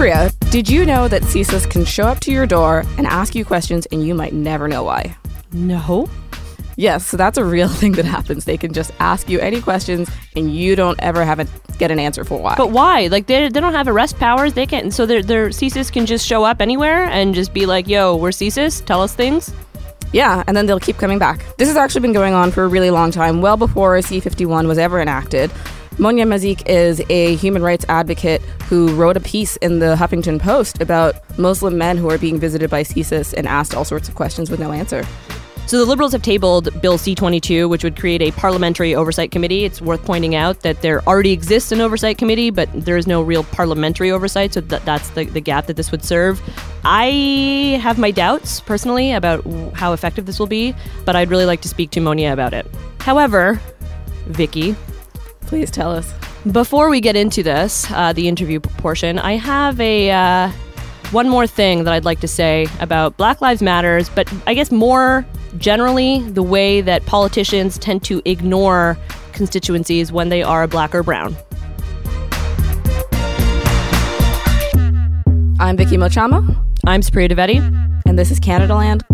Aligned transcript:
Priya, 0.00 0.30
did 0.50 0.66
you 0.66 0.86
know 0.86 1.08
that 1.08 1.20
CSIS 1.20 1.68
can 1.68 1.84
show 1.84 2.04
up 2.04 2.20
to 2.20 2.32
your 2.32 2.46
door 2.46 2.84
and 2.96 3.06
ask 3.06 3.34
you 3.34 3.44
questions 3.44 3.84
and 3.92 4.02
you 4.02 4.14
might 4.14 4.32
never 4.32 4.66
know 4.66 4.82
why? 4.82 5.14
No. 5.52 6.08
Yes, 6.76 7.04
so 7.04 7.18
that's 7.18 7.36
a 7.36 7.44
real 7.44 7.68
thing 7.80 7.92
that 7.92 8.06
happens. 8.06 8.46
They 8.46 8.56
can 8.56 8.72
just 8.72 8.92
ask 8.98 9.28
you 9.28 9.38
any 9.40 9.60
questions 9.60 10.10
and 10.34 10.56
you 10.56 10.74
don't 10.74 10.98
ever 11.02 11.22
have 11.22 11.38
a, 11.38 11.46
get 11.76 11.90
an 11.90 11.98
answer 11.98 12.24
for 12.24 12.40
why. 12.40 12.54
But 12.56 12.70
why? 12.70 13.08
Like 13.08 13.26
they, 13.26 13.50
they 13.50 13.60
don't 13.60 13.74
have 13.74 13.88
arrest 13.88 14.16
powers. 14.16 14.54
They 14.54 14.64
can't. 14.64 14.90
So 14.94 15.04
their 15.04 15.22
their 15.22 15.50
CSIS 15.50 15.92
can 15.92 16.06
just 16.06 16.26
show 16.26 16.44
up 16.44 16.62
anywhere 16.62 17.04
and 17.04 17.34
just 17.34 17.52
be 17.52 17.66
like, 17.66 17.86
"Yo, 17.86 18.16
we're 18.16 18.30
CSIS. 18.30 18.82
Tell 18.86 19.02
us 19.02 19.14
things." 19.14 19.52
Yeah, 20.14 20.42
and 20.46 20.56
then 20.56 20.64
they'll 20.64 20.80
keep 20.80 20.96
coming 20.96 21.18
back. 21.18 21.44
This 21.58 21.68
has 21.68 21.76
actually 21.76 22.00
been 22.00 22.14
going 22.14 22.32
on 22.32 22.52
for 22.52 22.64
a 22.64 22.68
really 22.68 22.90
long 22.90 23.10
time, 23.10 23.42
well 23.42 23.58
before 23.58 23.98
C51 23.98 24.66
was 24.66 24.78
ever 24.78 24.98
enacted. 24.98 25.50
Monia 25.98 26.24
Mazigh 26.24 26.66
is 26.66 27.02
a 27.10 27.34
human 27.36 27.62
rights 27.62 27.84
advocate 27.88 28.40
who 28.68 28.94
wrote 28.94 29.16
a 29.16 29.20
piece 29.20 29.56
in 29.56 29.80
the 29.80 29.96
Huffington 29.96 30.40
Post 30.40 30.80
about 30.80 31.16
Muslim 31.38 31.76
men 31.76 31.96
who 31.96 32.08
are 32.08 32.18
being 32.18 32.38
visited 32.38 32.70
by 32.70 32.82
CSIS 32.82 33.34
and 33.34 33.46
asked 33.46 33.74
all 33.74 33.84
sorts 33.84 34.08
of 34.08 34.14
questions 34.14 34.50
with 34.50 34.60
no 34.60 34.72
answer. 34.72 35.04
So 35.66 35.78
the 35.78 35.84
Liberals 35.84 36.10
have 36.12 36.22
tabled 36.22 36.80
Bill 36.82 36.98
C 36.98 37.14
22, 37.14 37.68
which 37.68 37.84
would 37.84 37.96
create 37.96 38.22
a 38.22 38.32
parliamentary 38.32 38.94
oversight 38.94 39.30
committee. 39.30 39.64
It's 39.64 39.80
worth 39.80 40.04
pointing 40.04 40.34
out 40.34 40.60
that 40.60 40.82
there 40.82 41.00
already 41.06 41.30
exists 41.32 41.70
an 41.70 41.80
oversight 41.80 42.18
committee, 42.18 42.50
but 42.50 42.68
there 42.72 42.96
is 42.96 43.06
no 43.06 43.22
real 43.22 43.44
parliamentary 43.44 44.10
oversight, 44.10 44.54
so 44.54 44.62
th- 44.62 44.82
that's 44.82 45.10
the, 45.10 45.26
the 45.26 45.40
gap 45.40 45.66
that 45.66 45.76
this 45.76 45.92
would 45.92 46.02
serve. 46.02 46.42
I 46.84 47.78
have 47.82 47.98
my 47.98 48.10
doubts, 48.10 48.58
personally, 48.60 49.12
about 49.12 49.44
how 49.74 49.92
effective 49.92 50.26
this 50.26 50.40
will 50.40 50.48
be, 50.48 50.74
but 51.04 51.14
I'd 51.14 51.30
really 51.30 51.46
like 51.46 51.60
to 51.60 51.68
speak 51.68 51.90
to 51.90 52.00
Monia 52.00 52.32
about 52.32 52.52
it. 52.52 52.66
However, 52.98 53.60
Vicky, 54.26 54.74
Please 55.50 55.68
tell 55.68 55.90
us. 55.90 56.14
Before 56.52 56.88
we 56.88 57.00
get 57.00 57.16
into 57.16 57.42
this, 57.42 57.90
uh, 57.90 58.12
the 58.12 58.28
interview 58.28 58.60
portion, 58.60 59.18
I 59.18 59.32
have 59.32 59.80
a 59.80 60.12
uh, 60.12 60.50
one 61.10 61.28
more 61.28 61.44
thing 61.44 61.82
that 61.82 61.92
I'd 61.92 62.04
like 62.04 62.20
to 62.20 62.28
say 62.28 62.68
about 62.78 63.16
Black 63.16 63.40
Lives 63.40 63.60
Matters, 63.60 64.08
but 64.08 64.32
I 64.46 64.54
guess 64.54 64.70
more 64.70 65.26
generally 65.58 66.20
the 66.28 66.42
way 66.44 66.82
that 66.82 67.04
politicians 67.06 67.78
tend 67.78 68.04
to 68.04 68.22
ignore 68.24 68.96
constituencies 69.32 70.12
when 70.12 70.28
they 70.28 70.44
are 70.44 70.68
black 70.68 70.94
or 70.94 71.02
brown. 71.02 71.36
I'm 75.58 75.76
Vicky 75.76 75.96
Mochama. 75.96 76.64
I'm 76.86 77.00
Supriya 77.00 77.28
Dwivedi. 77.28 77.58
And 78.06 78.16
this 78.16 78.30
is 78.30 78.38
Canadaland 78.38 79.00
Commons. 79.00 79.09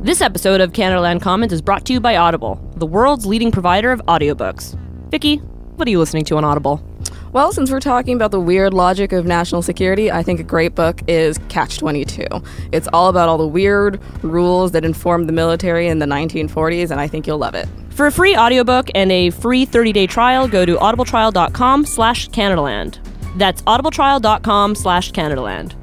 This 0.00 0.20
episode 0.20 0.60
of 0.60 0.72
Canadaland 0.72 1.22
Commons 1.22 1.52
is 1.52 1.60
brought 1.60 1.84
to 1.86 1.92
you 1.92 1.98
by 2.00 2.16
Audible, 2.16 2.60
the 2.76 2.86
world's 2.86 3.26
leading 3.26 3.50
provider 3.50 3.90
of 3.90 4.00
audiobooks. 4.06 4.78
Vicky, 5.10 5.38
what 5.38 5.88
are 5.88 5.90
you 5.90 5.98
listening 5.98 6.24
to 6.26 6.36
on 6.36 6.44
Audible? 6.44 6.80
Well, 7.32 7.50
since 7.50 7.70
we're 7.70 7.80
talking 7.80 8.14
about 8.14 8.30
the 8.30 8.38
weird 8.38 8.72
logic 8.72 9.12
of 9.12 9.26
national 9.26 9.60
security, 9.62 10.10
I 10.10 10.22
think 10.22 10.38
a 10.38 10.44
great 10.44 10.76
book 10.76 11.02
is 11.08 11.38
Catch 11.48 11.78
22. 11.78 12.24
It's 12.70 12.86
all 12.92 13.08
about 13.08 13.28
all 13.28 13.38
the 13.38 13.46
weird 13.46 14.00
rules 14.22 14.70
that 14.70 14.84
informed 14.84 15.28
the 15.28 15.32
military 15.32 15.88
in 15.88 15.98
the 15.98 16.06
1940s, 16.06 16.92
and 16.92 17.00
I 17.00 17.08
think 17.08 17.26
you'll 17.26 17.38
love 17.38 17.56
it. 17.56 17.68
For 17.90 18.06
a 18.06 18.12
free 18.12 18.36
audiobook 18.36 18.88
and 18.94 19.10
a 19.10 19.30
free 19.30 19.66
30-day 19.66 20.06
trial, 20.06 20.46
go 20.46 20.64
to 20.64 20.76
audibletrial.com 20.76 21.84
slash 21.84 22.28
Canadaland. 22.30 22.98
That's 23.36 23.62
audibletrial.com 23.62 24.76
slash 24.76 25.10
Canadaland. 25.10 25.74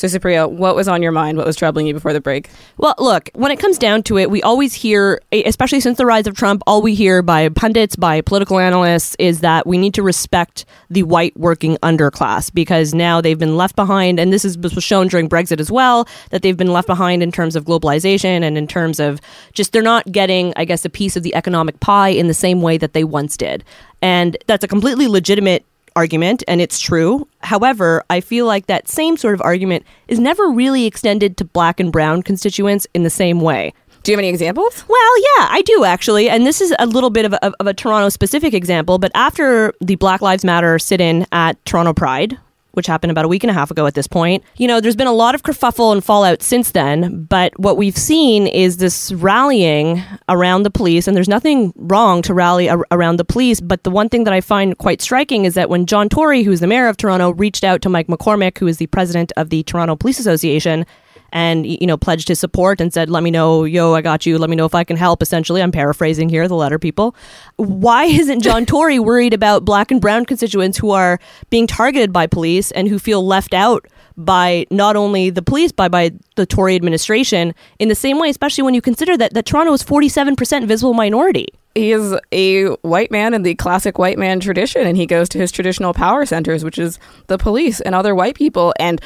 So, 0.00 0.08
Supriya, 0.08 0.50
what 0.50 0.74
was 0.74 0.88
on 0.88 1.02
your 1.02 1.12
mind? 1.12 1.36
What 1.36 1.46
was 1.46 1.56
troubling 1.56 1.86
you 1.86 1.92
before 1.92 2.14
the 2.14 2.22
break? 2.22 2.48
Well, 2.78 2.94
look, 2.96 3.28
when 3.34 3.52
it 3.52 3.58
comes 3.58 3.76
down 3.76 4.02
to 4.04 4.16
it, 4.16 4.30
we 4.30 4.42
always 4.42 4.72
hear, 4.72 5.20
especially 5.30 5.80
since 5.80 5.98
the 5.98 6.06
rise 6.06 6.26
of 6.26 6.34
Trump, 6.34 6.62
all 6.66 6.80
we 6.80 6.94
hear 6.94 7.20
by 7.20 7.50
pundits, 7.50 7.96
by 7.96 8.22
political 8.22 8.58
analysts, 8.58 9.14
is 9.18 9.40
that 9.40 9.66
we 9.66 9.76
need 9.76 9.92
to 9.92 10.02
respect 10.02 10.64
the 10.88 11.02
white 11.02 11.36
working 11.36 11.76
underclass 11.82 12.50
because 12.50 12.94
now 12.94 13.20
they've 13.20 13.38
been 13.38 13.58
left 13.58 13.76
behind. 13.76 14.18
And 14.18 14.32
this 14.32 14.42
is, 14.42 14.56
was 14.56 14.72
shown 14.82 15.08
during 15.08 15.28
Brexit 15.28 15.60
as 15.60 15.70
well, 15.70 16.08
that 16.30 16.40
they've 16.40 16.56
been 16.56 16.72
left 16.72 16.86
behind 16.86 17.22
in 17.22 17.30
terms 17.30 17.54
of 17.54 17.66
globalization 17.66 18.42
and 18.42 18.56
in 18.56 18.66
terms 18.66 19.00
of 19.00 19.20
just 19.52 19.74
they're 19.74 19.82
not 19.82 20.10
getting, 20.10 20.54
I 20.56 20.64
guess, 20.64 20.82
a 20.86 20.88
piece 20.88 21.14
of 21.14 21.24
the 21.24 21.34
economic 21.34 21.78
pie 21.80 22.08
in 22.08 22.26
the 22.26 22.32
same 22.32 22.62
way 22.62 22.78
that 22.78 22.94
they 22.94 23.04
once 23.04 23.36
did. 23.36 23.64
And 24.00 24.38
that's 24.46 24.64
a 24.64 24.68
completely 24.68 25.08
legitimate 25.08 25.66
argument, 26.00 26.42
and 26.48 26.62
it's 26.62 26.80
true. 26.80 27.28
However, 27.40 28.02
I 28.08 28.22
feel 28.22 28.46
like 28.46 28.68
that 28.68 28.88
same 28.88 29.18
sort 29.18 29.34
of 29.34 29.42
argument 29.42 29.84
is 30.08 30.18
never 30.18 30.48
really 30.48 30.86
extended 30.86 31.36
to 31.36 31.44
black 31.44 31.78
and 31.78 31.92
brown 31.92 32.22
constituents 32.22 32.86
in 32.94 33.02
the 33.02 33.10
same 33.10 33.38
way. 33.42 33.74
Do 34.02 34.10
you 34.10 34.16
have 34.16 34.20
any 34.20 34.30
examples? 34.30 34.82
Well, 34.88 35.18
yeah, 35.18 35.48
I 35.50 35.60
do 35.66 35.84
actually. 35.84 36.30
And 36.30 36.46
this 36.46 36.62
is 36.62 36.74
a 36.78 36.86
little 36.86 37.10
bit 37.10 37.26
of 37.26 37.34
a, 37.34 37.52
of 37.60 37.66
a 37.66 37.74
Toronto 37.74 38.08
specific 38.08 38.54
example. 38.54 38.96
But 38.96 39.12
after 39.14 39.74
the 39.82 39.96
Black 39.96 40.22
Lives 40.22 40.42
Matter 40.42 40.78
sit 40.78 41.02
in 41.02 41.26
at 41.32 41.62
Toronto 41.66 41.92
Pride, 41.92 42.38
which 42.72 42.86
happened 42.86 43.10
about 43.10 43.24
a 43.24 43.28
week 43.28 43.44
and 43.44 43.50
a 43.50 43.54
half 43.54 43.70
ago 43.70 43.86
at 43.86 43.94
this 43.94 44.06
point. 44.06 44.44
You 44.56 44.68
know, 44.68 44.80
there's 44.80 44.96
been 44.96 45.06
a 45.06 45.12
lot 45.12 45.34
of 45.34 45.42
kerfuffle 45.42 45.92
and 45.92 46.04
fallout 46.04 46.42
since 46.42 46.72
then, 46.72 47.24
but 47.24 47.58
what 47.58 47.76
we've 47.76 47.96
seen 47.96 48.46
is 48.46 48.76
this 48.78 49.12
rallying 49.12 50.02
around 50.28 50.62
the 50.62 50.70
police, 50.70 51.06
and 51.06 51.16
there's 51.16 51.28
nothing 51.28 51.72
wrong 51.76 52.22
to 52.22 52.34
rally 52.34 52.68
ar- 52.68 52.86
around 52.90 53.16
the 53.16 53.24
police, 53.24 53.60
but 53.60 53.82
the 53.84 53.90
one 53.90 54.08
thing 54.08 54.24
that 54.24 54.34
I 54.34 54.40
find 54.40 54.76
quite 54.78 55.02
striking 55.02 55.44
is 55.44 55.54
that 55.54 55.68
when 55.68 55.86
John 55.86 56.08
Tory, 56.08 56.42
who's 56.42 56.60
the 56.60 56.66
mayor 56.66 56.88
of 56.88 56.96
Toronto, 56.96 57.32
reached 57.32 57.64
out 57.64 57.82
to 57.82 57.88
Mike 57.88 58.06
McCormack, 58.06 58.58
who 58.58 58.66
is 58.66 58.78
the 58.78 58.86
president 58.86 59.32
of 59.36 59.50
the 59.50 59.62
Toronto 59.64 59.96
Police 59.96 60.18
Association, 60.18 60.86
and 61.32 61.66
you 61.66 61.86
know 61.86 61.96
pledged 61.96 62.28
his 62.28 62.38
support 62.38 62.80
and 62.80 62.92
said 62.92 63.10
let 63.10 63.22
me 63.22 63.30
know 63.30 63.64
yo 63.64 63.94
i 63.94 64.00
got 64.00 64.26
you. 64.26 64.38
Let 64.38 64.50
me 64.50 64.56
know 64.56 64.64
if 64.64 64.74
i 64.74 64.84
can 64.84 64.96
help 64.96 65.22
essentially. 65.22 65.62
I'm 65.62 65.72
paraphrasing 65.72 66.28
here 66.28 66.46
the 66.48 66.54
letter 66.54 66.78
people. 66.78 67.14
Why 67.56 68.04
isn't 68.20 68.42
john 68.42 68.66
tory 68.66 68.98
worried 68.98 69.34
about 69.34 69.64
black 69.64 69.90
and 69.90 70.00
brown 70.00 70.24
constituents 70.24 70.78
who 70.78 70.90
are 70.90 71.18
being 71.50 71.66
targeted 71.66 72.12
by 72.12 72.26
police 72.26 72.70
and 72.72 72.88
who 72.88 72.98
feel 72.98 73.26
left 73.26 73.54
out 73.54 73.86
by 74.16 74.66
not 74.70 74.96
only 74.96 75.30
the 75.30 75.42
police 75.42 75.72
but 75.72 75.90
by 75.90 76.10
the 76.36 76.44
tory 76.46 76.76
administration 76.76 77.54
in 77.78 77.88
the 77.88 77.94
same 77.94 78.18
way 78.18 78.28
especially 78.28 78.62
when 78.62 78.74
you 78.74 78.82
consider 78.82 79.16
that, 79.16 79.32
that 79.34 79.46
toronto 79.46 79.72
is 79.72 79.82
47% 79.82 80.66
visible 80.66 80.94
minority? 80.94 81.46
He 81.74 81.92
is 81.92 82.16
a 82.32 82.66
white 82.82 83.10
man 83.10 83.32
in 83.32 83.42
the 83.42 83.54
classic 83.54 83.98
white 83.98 84.18
man 84.18 84.40
tradition 84.40 84.86
and 84.86 84.96
he 84.96 85.06
goes 85.06 85.28
to 85.30 85.38
his 85.38 85.52
traditional 85.52 85.94
power 85.94 86.26
centers 86.26 86.64
which 86.64 86.78
is 86.78 86.98
the 87.28 87.38
police 87.38 87.80
and 87.80 87.94
other 87.94 88.14
white 88.14 88.34
people. 88.34 88.74
And 88.78 89.00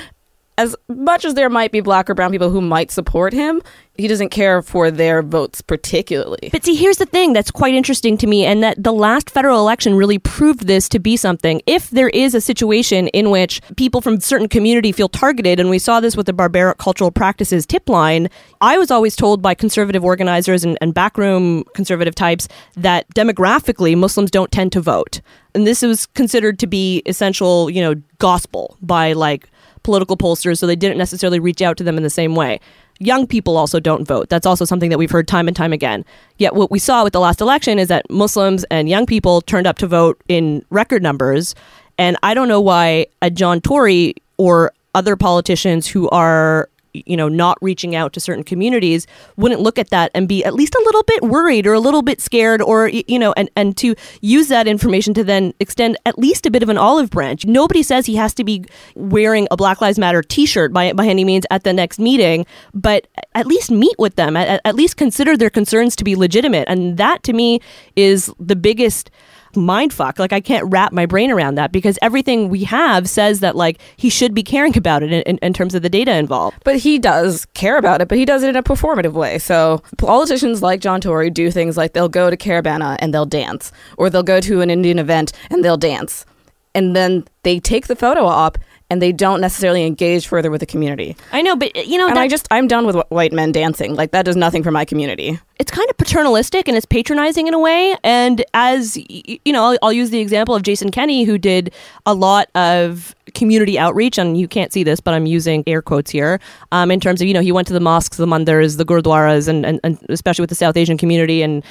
as 0.57 0.77
much 0.89 1.25
as 1.25 1.35
there 1.35 1.51
might 1.51 1.73
be 1.73 1.81
black 1.81 2.09
or 2.09 2.15
brown 2.15 2.31
people 2.31 2.51
who 2.51 2.61
might 2.61 2.91
support 2.91 3.33
him, 3.33 3.61
he 3.97 4.09
doesn't 4.09 4.31
care 4.31 4.61
for 4.61 4.91
their 4.91 5.23
votes 5.23 5.61
particularly. 5.61 6.49
But 6.51 6.65
see, 6.65 6.75
here's 6.75 6.99
the 6.99 7.07
thing 7.07 7.33
that's 7.33 7.51
quite 7.51 7.75
interesting 7.75 8.17
to 8.19 8.27
me, 8.27 8.45
and 8.45 8.63
that 8.63 8.83
the 8.83 8.93
last 8.93 9.31
federal 9.31 9.61
election 9.61 9.95
really 9.95 10.19
proved 10.19 10.67
this 10.67 10.89
to 10.91 10.99
be 10.99 11.17
something. 11.17 11.63
If 11.67 11.91
there 11.91 12.09
is 12.09 12.35
a 12.35 12.41
situation 12.41 13.09
in 13.09 13.31
which 13.31 13.61
people 13.77 14.01
from 14.01 14.21
certain 14.21 14.49
community 14.49 14.91
feel 14.91 15.09
targeted, 15.09 15.61
and 15.61 15.71
we 15.71 15.79
saw 15.79 16.01
this 16.01 16.17
with 16.17 16.27
the 16.27 16.33
barbaric 16.33 16.79
cultural 16.79 17.11
practices 17.11 17.67
tip 17.67 17.89
line, 17.89 18.29
I 18.61 18.79
was 18.79 18.91
always 18.91 19.15
told 19.15 19.43
by 19.43 19.55
conservative 19.55 20.05
organizers 20.05 20.65
and, 20.65 20.77
and 20.81 20.93
backroom 20.93 21.65
conservative 21.75 22.15
types 22.15 22.49
that 22.77 23.09
demographically 23.15 23.97
Muslims 23.97 24.31
don't 24.31 24.51
tend 24.51 24.73
to 24.73 24.81
vote. 24.81 25.21
And 25.55 25.69
this 25.69 25.83
was 25.83 26.07
considered 26.07 26.59
to 26.61 26.67
be 26.67 27.03
essential, 27.07 27.71
you 27.71 27.81
know, 27.81 27.95
gospel 28.19 28.77
by 28.83 29.13
like 29.13 29.49
political 29.85 30.17
pollsters, 30.17 30.59
so 30.59 30.67
they 30.67 30.75
didn't 30.75 30.99
necessarily 30.99 31.39
reach 31.39 31.63
out 31.63 31.77
to 31.77 31.85
them 31.85 31.97
in 31.97 32.03
the 32.03 32.11
same 32.11 32.35
way. 32.35 32.59
Young 32.99 33.27
people 33.27 33.57
also 33.57 33.79
don't 33.79 34.07
vote. 34.07 34.29
That's 34.29 34.47
also 34.47 34.65
something 34.65 34.91
that 34.91 34.99
we've 34.99 35.11
heard 35.11 35.29
time 35.29 35.47
and 35.47 35.57
time 35.57 35.73
again. 35.73 36.05
Yet, 36.39 36.55
what 36.55 36.71
we 36.71 36.79
saw 36.79 37.05
with 37.05 37.13
the 37.13 37.21
last 37.21 37.41
election 37.41 37.79
is 37.79 37.89
that 37.89 38.09
Muslims 38.11 38.65
and 38.65 38.89
young 38.89 39.07
people 39.07 39.41
turned 39.41 39.67
up 39.67 39.79
to 39.79 39.87
vote 39.87 40.21
in 40.29 40.65
record 40.71 41.03
numbers. 41.03 41.55
And 41.99 42.17
I 42.23 42.35
don't 42.35 42.49
know 42.49 42.61
why 42.61 43.07
a 43.23 43.31
John 43.31 43.61
Tory 43.61 44.17
or 44.37 44.73
other 44.95 45.17
politicians 45.17 45.87
who 45.87 46.09
are 46.11 46.69
you 46.95 47.17
know 47.17 47.29
not 47.29 47.59
reaching 47.61 47.95
out 47.95 48.13
to 48.13 48.21
certain 48.21 48.45
communities 48.45 49.07
wouldn't 49.37 49.61
look 49.61 49.79
at 49.79 49.91
that 49.91 50.11
and 50.15 50.29
be 50.29 50.45
at 50.45 50.55
least 50.55 50.75
a 50.75 50.83
little 50.85 51.03
bit 51.03 51.23
worried 51.23 51.67
or 51.67 51.73
a 51.73 51.81
little 51.81 52.03
bit 52.03 52.21
scared 52.21 52.63
or 52.63 52.89
you 52.89 53.19
know 53.19 53.33
and 53.37 53.51
and 53.57 53.77
to 53.77 53.95
use 54.21 54.49
that 54.49 54.67
information 54.67 55.13
to 55.13 55.25
then 55.25 55.53
extend 55.61 55.97
at 56.07 56.19
least 56.19 56.47
a 56.47 56.51
bit 56.51 56.63
of 56.63 56.69
an 56.69 56.79
olive 56.79 57.11
branch. 57.11 57.45
Nobody 57.45 57.83
says 57.83 58.07
he 58.07 58.17
has 58.17 58.33
to 58.35 58.45
be 58.45 58.65
wearing 58.95 59.49
a 59.51 59.57
black 59.57 59.81
lives 59.81 59.99
matter 59.99 60.23
t-shirt 60.23 60.73
by 60.73 60.93
by 60.93 61.07
any 61.07 61.25
means 61.25 61.45
at 61.51 61.65
the 61.65 61.73
next 61.73 61.99
meeting 61.99 62.47
but 62.73 63.07
at 63.35 63.47
least 63.47 63.71
meet 63.71 63.95
with 63.99 64.17
them 64.17 64.37
at, 64.37 64.61
at 64.65 64.75
least 64.75 64.97
consider 64.97 65.37
their 65.37 65.51
concerns 65.51 65.97
to 65.97 66.05
be 66.05 66.17
legitimate. 66.17 66.69
And 66.69 66.97
that 66.97 67.23
to 67.25 67.33
me 67.33 67.61
is 67.97 68.33
the 68.39 68.57
biggest 68.57 69.11
mind 69.57 69.93
fuck. 69.93 70.19
Like 70.19 70.33
I 70.33 70.41
can't 70.41 70.65
wrap 70.71 70.93
my 70.93 71.07
brain 71.07 71.31
around 71.31 71.57
that 71.57 71.73
because 71.73 71.99
everything 72.03 72.49
we 72.49 72.65
have 72.65 73.09
says 73.09 73.41
that 73.41 73.57
like 73.57 73.81
he 73.97 74.09
should 74.09 74.35
be 74.35 74.43
caring 74.43 74.77
about 74.77 75.03
it 75.03 75.13
in, 75.13 75.39
in, 75.39 75.53
terms 75.53 75.75
of 75.75 75.83
the 75.83 75.89
data 75.89 76.15
involved. 76.17 76.57
But 76.65 76.77
he 76.77 76.99
does 76.99 77.47
care 77.55 77.79
about 77.79 78.01
it, 78.01 78.09
but 78.09 78.19
he 78.19 78.25
does 78.25 78.43
it 78.43 78.51
in 78.51 78.57
a 78.57 78.63
performative 78.63 79.13
way. 79.13 79.39
So 79.39 79.83
politicians 79.99 80.63
like 80.63 80.81
John 80.81 81.01
Tory 81.01 81.31
do 81.31 81.51
things 81.51 81.77
like 81.77 81.93
they'll 81.93 82.09
go 82.09 82.31
to 82.31 82.37
Caribana 82.37 82.97
and 82.99 83.15
they'll 83.15 83.27
dance, 83.27 83.73
or 83.97 84.11
they'll 84.11 84.23
go 84.23 84.41
to 84.41 84.61
an 84.61 84.71
Indian 84.71 84.99
event 84.99 85.33
and 85.51 85.65
they'll 85.65 85.77
dance. 85.77 86.27
And 86.75 86.97
then 86.97 87.25
they 87.45 87.61
take 87.61 87.87
the 87.87 87.97
photo 87.97 88.27
op 88.27 88.59
and 88.91 89.01
they 89.01 89.13
don't 89.13 89.41
necessarily 89.41 89.85
engage 89.87 90.27
further 90.27 90.51
with 90.51 90.61
the 90.61 90.67
community. 90.67 91.17
I 91.33 91.43
know, 91.43 91.57
but 91.57 91.87
you 91.87 91.99
know, 91.99 92.09
and 92.09 92.19
I 92.19 92.29
just 92.29 92.47
I'm 92.51 92.69
done 92.69 92.87
with 92.87 92.97
white 93.09 93.33
men 93.33 93.51
dancing. 93.51 93.95
Like 93.95 94.11
that 94.13 94.25
does 94.25 94.37
nothing 94.37 94.63
for 94.63 94.71
my 94.71 94.85
community. 94.85 95.39
It's 95.59 95.71
kind 95.71 95.89
of 95.89 95.97
paternalistic 95.97 96.69
and 96.69 96.77
it's 96.77 96.87
patronizing 96.87 97.47
in 97.47 97.55
a 97.55 97.59
way. 97.59 97.97
And 98.05 98.45
as 98.53 98.97
you 99.09 99.53
know, 99.53 99.65
I'll, 99.65 99.79
I'll 99.83 99.93
use 99.93 100.11
the 100.11 100.21
example 100.21 100.55
of 100.55 100.63
Jason 100.63 100.91
Kenney, 100.91 101.25
who 101.25 101.39
did 101.39 101.73
a 102.07 102.15
lot 102.15 102.51
of 102.55 103.15
community 103.35 103.79
outreach, 103.79 104.19
and 104.19 104.37
you 104.39 104.47
can't 104.47 104.73
see 104.73 104.85
this, 104.85 105.01
but 105.01 105.15
I'm 105.15 105.27
using 105.27 105.65
air 105.67 105.81
quotes 105.81 106.11
here. 106.11 106.39
Um, 106.71 106.91
in 106.91 107.01
terms 107.01 107.21
of 107.21 107.27
you 107.27 107.35
know, 107.35 107.41
he 107.41 107.53
went 107.53 107.67
to 107.69 107.75
the 107.75 107.81
mosques, 107.81 108.19
the 108.19 108.27
mandirs, 108.27 108.77
the 108.77 108.85
gurdwaras, 108.85 109.49
and, 109.49 109.65
and, 109.65 109.81
and 109.83 109.99
especially 110.09 110.43
with 110.43 110.51
the 110.51 110.57
South 110.57 110.77
Asian 110.77 110.99
community 110.99 111.43
and 111.43 111.65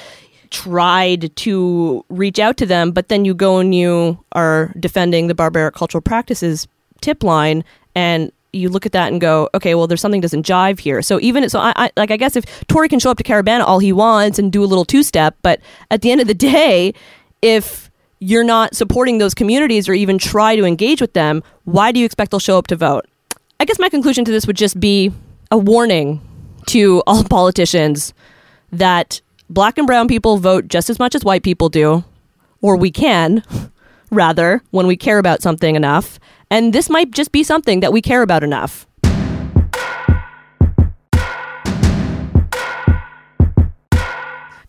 tried 0.49 1.35
to 1.35 2.05
reach 2.09 2.37
out 2.39 2.57
to 2.57 2.65
them, 2.65 2.91
but 2.91 3.09
then 3.09 3.25
you 3.25 3.33
go 3.33 3.57
and 3.57 3.73
you 3.73 4.23
are 4.33 4.71
defending 4.79 5.27
the 5.27 5.33
barbaric 5.33 5.73
cultural 5.73 6.01
practices 6.01 6.67
tip 7.03 7.23
line 7.23 7.63
and 7.93 8.31
you 8.53 8.69
look 8.69 8.85
at 8.85 8.91
that 8.91 9.11
and 9.11 9.19
go, 9.19 9.49
okay, 9.55 9.75
well, 9.75 9.87
there's 9.87 10.01
something 10.01 10.21
doesn't 10.21 10.45
jive 10.45 10.79
here. 10.79 11.01
So 11.01 11.19
even 11.19 11.47
so, 11.49 11.59
I, 11.59 11.73
I 11.75 11.91
like 11.97 12.11
I 12.11 12.17
guess 12.17 12.35
if 12.35 12.45
Tory 12.67 12.87
can 12.87 12.99
show 12.99 13.11
up 13.11 13.17
to 13.17 13.23
Caribana 13.23 13.61
all 13.61 13.79
he 13.79 13.91
wants 13.91 14.39
and 14.39 14.51
do 14.51 14.63
a 14.63 14.65
little 14.65 14.85
two 14.85 15.03
step, 15.03 15.35
but 15.41 15.59
at 15.91 16.01
the 16.01 16.11
end 16.11 16.21
of 16.21 16.27
the 16.27 16.33
day, 16.33 16.93
if 17.41 17.91
you're 18.19 18.43
not 18.43 18.75
supporting 18.75 19.17
those 19.17 19.33
communities 19.33 19.89
or 19.89 19.93
even 19.93 20.17
try 20.17 20.55
to 20.55 20.63
engage 20.63 21.01
with 21.01 21.13
them, 21.13 21.43
why 21.65 21.91
do 21.91 21.99
you 21.99 22.05
expect 22.05 22.31
they'll 22.31 22.39
show 22.39 22.57
up 22.57 22.67
to 22.67 22.75
vote? 22.75 23.05
I 23.59 23.65
guess 23.65 23.79
my 23.79 23.89
conclusion 23.89 24.23
to 24.25 24.31
this 24.31 24.47
would 24.47 24.55
just 24.55 24.79
be 24.79 25.11
a 25.51 25.57
warning 25.57 26.21
to 26.67 27.03
all 27.05 27.23
politicians 27.29 28.13
that 28.71 29.21
black 29.49 29.77
and 29.77 29.85
brown 29.87 30.07
people 30.07 30.37
vote 30.37 30.67
just 30.67 30.89
as 30.89 30.99
much 30.99 31.15
as 31.15 31.23
white 31.23 31.43
people 31.43 31.69
do, 31.69 32.03
or 32.61 32.77
we 32.77 32.91
can, 32.91 33.43
rather, 34.11 34.61
when 34.71 34.87
we 34.87 34.95
care 34.95 35.17
about 35.17 35.41
something 35.41 35.75
enough. 35.75 36.19
And 36.49 36.73
this 36.73 36.89
might 36.89 37.11
just 37.11 37.31
be 37.31 37.43
something 37.43 37.79
that 37.79 37.91
we 37.91 38.01
care 38.01 38.21
about 38.21 38.43
enough. 38.43 38.87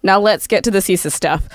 Now 0.02 0.20
let's 0.20 0.46
get 0.46 0.62
to 0.64 0.70
the 0.70 0.80
CSIS 0.80 1.12
stuff. 1.12 1.48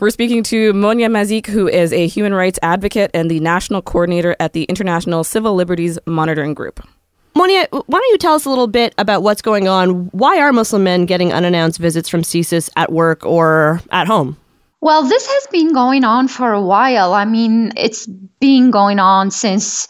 We're 0.00 0.10
speaking 0.10 0.42
to 0.44 0.72
Monia 0.72 1.08
Mazigh, 1.08 1.46
who 1.46 1.68
is 1.68 1.92
a 1.92 2.06
human 2.06 2.34
rights 2.34 2.58
advocate 2.62 3.10
and 3.12 3.30
the 3.30 3.40
national 3.40 3.82
coordinator 3.82 4.34
at 4.40 4.54
the 4.54 4.64
International 4.64 5.24
Civil 5.24 5.54
Liberties 5.54 5.98
Monitoring 6.06 6.54
Group. 6.54 6.86
Monia, 7.34 7.68
why 7.70 7.98
don't 7.98 8.10
you 8.10 8.18
tell 8.18 8.34
us 8.34 8.44
a 8.44 8.48
little 8.48 8.66
bit 8.66 8.94
about 8.98 9.22
what's 9.22 9.42
going 9.42 9.68
on? 9.68 10.06
Why 10.06 10.38
are 10.40 10.52
Muslim 10.52 10.84
men 10.84 11.06
getting 11.06 11.32
unannounced 11.32 11.78
visits 11.78 12.08
from 12.08 12.22
CSIS 12.22 12.70
at 12.76 12.92
work 12.92 13.24
or 13.24 13.82
at 13.92 14.06
home? 14.06 14.36
Well, 14.80 15.02
this 15.04 15.26
has 15.26 15.46
been 15.48 15.72
going 15.72 16.04
on 16.04 16.28
for 16.28 16.52
a 16.52 16.62
while. 16.62 17.12
I 17.12 17.24
mean, 17.26 17.72
it's 17.76 18.06
been 18.06 18.70
going 18.70 18.98
on 18.98 19.30
since 19.30 19.88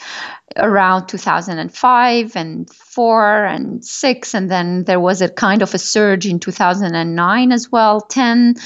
around 0.57 1.07
2005 1.07 2.37
and 2.37 2.69
4 2.71 3.45
and 3.45 3.85
6 3.85 4.35
and 4.35 4.51
then 4.51 4.85
there 4.85 4.99
was 4.99 5.23
a 5.23 5.29
kind 5.29 5.63
of 5.63 5.75
a 5.75 5.79
surge 5.79 6.27
in 6.27 6.41
2009 6.41 7.53
as 7.53 7.71
well 7.71 8.01
10 8.01 8.57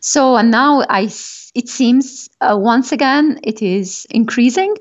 so 0.00 0.36
and 0.36 0.50
now 0.50 0.84
i 0.88 1.06
it 1.54 1.68
seems 1.68 2.28
uh, 2.40 2.56
once 2.58 2.92
again 2.92 3.40
it 3.42 3.62
is 3.62 4.06
increasing. 4.10 4.74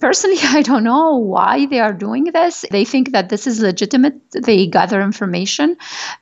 Personally, 0.00 0.38
I 0.42 0.62
don't 0.62 0.84
know 0.84 1.16
why 1.16 1.66
they 1.66 1.80
are 1.80 1.92
doing 1.92 2.24
this. 2.24 2.64
They 2.70 2.84
think 2.84 3.12
that 3.12 3.28
this 3.28 3.46
is 3.46 3.60
legitimate. 3.60 4.14
They 4.32 4.66
gather 4.66 5.00
information, 5.00 5.76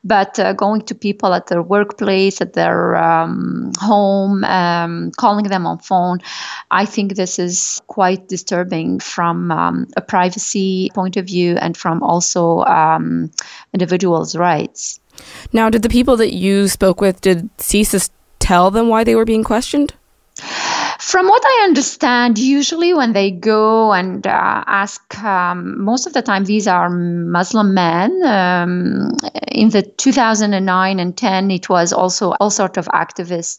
but 0.05 0.39
uh, 0.39 0.53
going 0.55 0.83
to 0.83 0.95
people 0.95 1.35
at 1.35 1.47
their 1.47 1.63
workplace, 1.63 2.41
at 2.41 2.55
their 2.55 2.97
um, 2.97 3.73
home, 3.79 4.45
um, 4.45 5.13
calling 5.17 5.45
them 5.45 5.67
on 5.67 5.79
phone, 5.79 6.19
I 6.71 6.85
think 6.85 7.15
this 7.15 7.39
is 7.39 7.81
quite 7.87 8.29
disturbing 8.29 9.01
from 9.01 9.51
um, 9.51 9.87
a 9.97 10.01
privacy 10.01 10.91
point 10.95 11.17
of 11.17 11.27
view 11.27 11.57
and 11.57 11.77
from 11.77 12.03
also 12.03 12.61
um, 12.65 13.31
individuals' 13.73 14.37
rights. 14.37 15.01
Now, 15.53 15.69
did 15.69 15.83
the 15.83 15.89
people 15.89 16.17
that 16.17 16.33
you 16.33 16.69
spoke 16.69 17.01
with, 17.01 17.21
did 17.21 17.55
CSIS 17.59 18.11
tell 18.43 18.71
them 18.73 18.89
why 18.89 19.05
they 19.05 19.15
were 19.15 19.25
being 19.25 19.45
questioned? 19.45 19.95
From 21.13 21.29
what 21.29 21.43
I 21.45 21.65
understand, 21.65 22.39
usually 22.39 22.95
when 22.95 23.13
they 23.13 23.31
go 23.31 23.93
and 23.93 24.27
uh, 24.27 24.65
ask, 24.67 25.23
um, 25.23 25.79
most 25.79 26.07
of 26.07 26.15
the 26.15 26.23
time 26.23 26.47
these 26.47 26.67
are 26.67 26.89
Muslim 26.89 27.75
men. 27.75 28.23
Um, 28.25 29.15
in 29.49 29.69
the 29.69 29.83
2009 29.83 30.99
and 30.99 31.15
10, 31.15 31.51
it 31.51 31.69
was 31.69 31.93
also 31.93 32.33
all 32.41 32.49
sort 32.49 32.79
of 32.79 32.87
activists. 32.87 33.59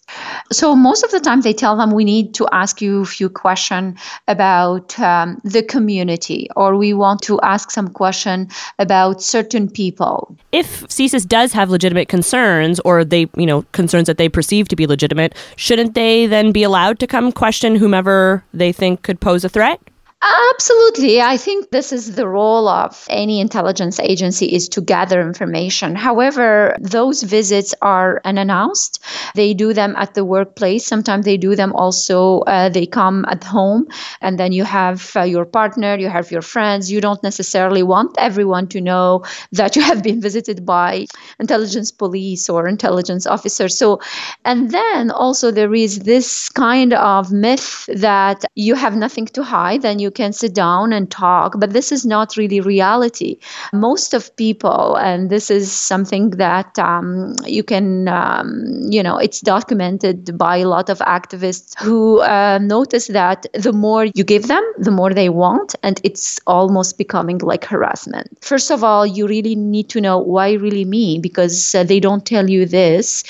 So 0.52 0.76
most 0.76 1.04
of 1.04 1.12
the 1.12 1.19
time 1.19 1.42
they 1.42 1.54
tell 1.54 1.78
them 1.78 1.92
we 1.92 2.04
need 2.04 2.33
to 2.33 2.48
ask 2.52 2.81
you 2.81 3.02
a 3.02 3.06
few 3.06 3.30
questions 3.30 4.00
about 4.28 5.00
um, 5.00 5.40
the 5.44 5.62
community, 5.62 6.50
or 6.56 6.76
we 6.76 6.92
want 6.95 7.22
to 7.22 7.40
ask 7.42 7.69
some 7.69 7.88
question 7.88 8.50
about 8.80 9.22
certain 9.22 9.69
people. 9.69 10.36
If 10.52 10.88
CSIS 10.88 11.28
does 11.28 11.54
have 11.54 11.69
legitimate 11.69 12.07
concerns, 12.10 12.80
or 12.80 13.06
they, 13.06 13.30
you 13.38 13.45
know, 13.45 13.62
concerns 13.74 14.07
that 14.07 14.18
they 14.18 14.28
perceive 14.28 14.69
to 14.69 14.76
be 14.76 14.88
legitimate, 14.88 15.36
shouldn't 15.56 15.94
they 15.94 16.26
then 16.26 16.52
be 16.52 16.64
allowed 16.64 16.98
to 16.98 17.06
come 17.06 17.31
question 17.44 17.76
whomever 17.76 18.42
they 18.54 18.71
think 18.71 19.02
could 19.02 19.19
pose 19.19 19.44
a 19.44 19.50
threat? 19.50 19.78
Absolutely. 20.25 21.21
I 21.21 21.35
think 21.35 21.71
this 21.71 21.92
is 21.92 22.15
the 22.15 22.30
role 22.30 22.69
of 22.69 23.06
any 23.09 23.42
intelligence 23.42 23.99
agency 23.99 24.45
is 24.45 24.69
to 24.69 24.80
gather 24.80 25.19
information. 25.19 25.95
However, 25.95 26.77
those 26.80 27.23
visits 27.23 27.75
are 27.81 28.21
unannounced. 28.23 29.03
They 29.35 29.53
do 29.53 29.73
them 29.73 29.95
at 29.97 30.13
the 30.13 30.23
workplace. 30.23 30.85
Sometimes 30.85 31.25
they 31.25 31.35
do 31.35 31.57
them 31.57 31.73
also, 31.73 32.39
uh, 32.42 32.69
they 32.69 32.85
come 32.85 33.25
at 33.27 33.44
home 33.44 33.89
and 34.21 34.39
then 34.39 34.53
you 34.53 34.63
have 34.63 35.11
uh, 35.18 35.23
your 35.23 35.44
partner, 35.44 35.97
you 35.97 36.07
have 36.07 36.31
your 36.31 36.42
friends. 36.42 36.89
You 36.89 37.01
don't 37.01 37.21
necessarily 37.21 37.83
want 37.83 38.15
everyone 38.18 38.68
to 38.69 38.80
know 38.80 39.25
that 39.51 39.75
you 39.75 39.81
have 39.81 40.03
been 40.03 40.21
visited 40.21 40.65
by 40.65 41.06
intelligence 41.37 41.92
police 41.92 42.49
or 42.49 42.69
intelligence 42.69 43.27
officers. 43.27 43.77
So, 43.77 43.99
and 44.45 44.71
then 44.71 45.11
also 45.11 45.51
there 45.51 45.73
is 45.73 45.99
this 45.99 46.47
kind 46.47 46.94
of 46.94 47.30
myth 47.33 47.89
that 47.94 48.45
you 48.56 48.75
have 48.75 48.95
nothing 48.95 49.25
to 49.25 49.44
hide, 49.44 49.81
then 49.81 49.99
you 49.99 50.13
can 50.14 50.32
sit 50.32 50.54
down 50.54 50.94
and 50.94 51.12
talk. 51.12 51.60
But 51.60 51.74
this 51.74 51.92
is 51.92 52.06
not 52.06 52.38
really 52.38 52.62
reality. 52.62 53.40
Most 53.74 54.14
of 54.14 54.34
people, 54.38 54.96
and 54.96 55.30
this 55.30 55.52
is 55.52 55.72
something 55.72 56.30
that 56.32 56.80
um, 56.80 57.36
you 57.46 57.64
can, 57.64 58.08
um, 58.08 58.80
you 58.90 59.04
know, 59.04 59.18
it's 59.18 59.42
documented 59.42 60.38
by 60.38 60.58
a 60.58 60.68
lot 60.68 60.90
of 60.90 61.00
activists 61.00 61.78
who 61.82 62.22
uh, 62.22 62.60
notice 62.62 63.08
that 63.08 63.46
the 63.54 63.74
more 63.74 64.06
you 64.06 64.24
give 64.24 64.48
them, 64.48 64.64
the 64.78 64.92
more 64.92 65.14
they 65.14 65.30
want, 65.30 65.76
and 65.84 66.00
it's 66.04 66.40
almost 66.48 66.98
becoming 66.98 67.40
like 67.40 67.66
harassment. 67.66 68.38
First 68.42 68.72
of 68.72 68.84
all, 68.84 69.06
you 69.06 69.28
really 69.28 69.56
need 69.56 69.90
to 69.90 70.02
know 70.02 70.20
why 70.20 70.54
really 70.54 70.86
me 70.86 71.20
because 71.20 71.76
uh, 71.76 71.84
they 71.84 72.00
don't 72.00 72.26
tell 72.26 72.50
you 72.50 72.66
this, 72.66 73.24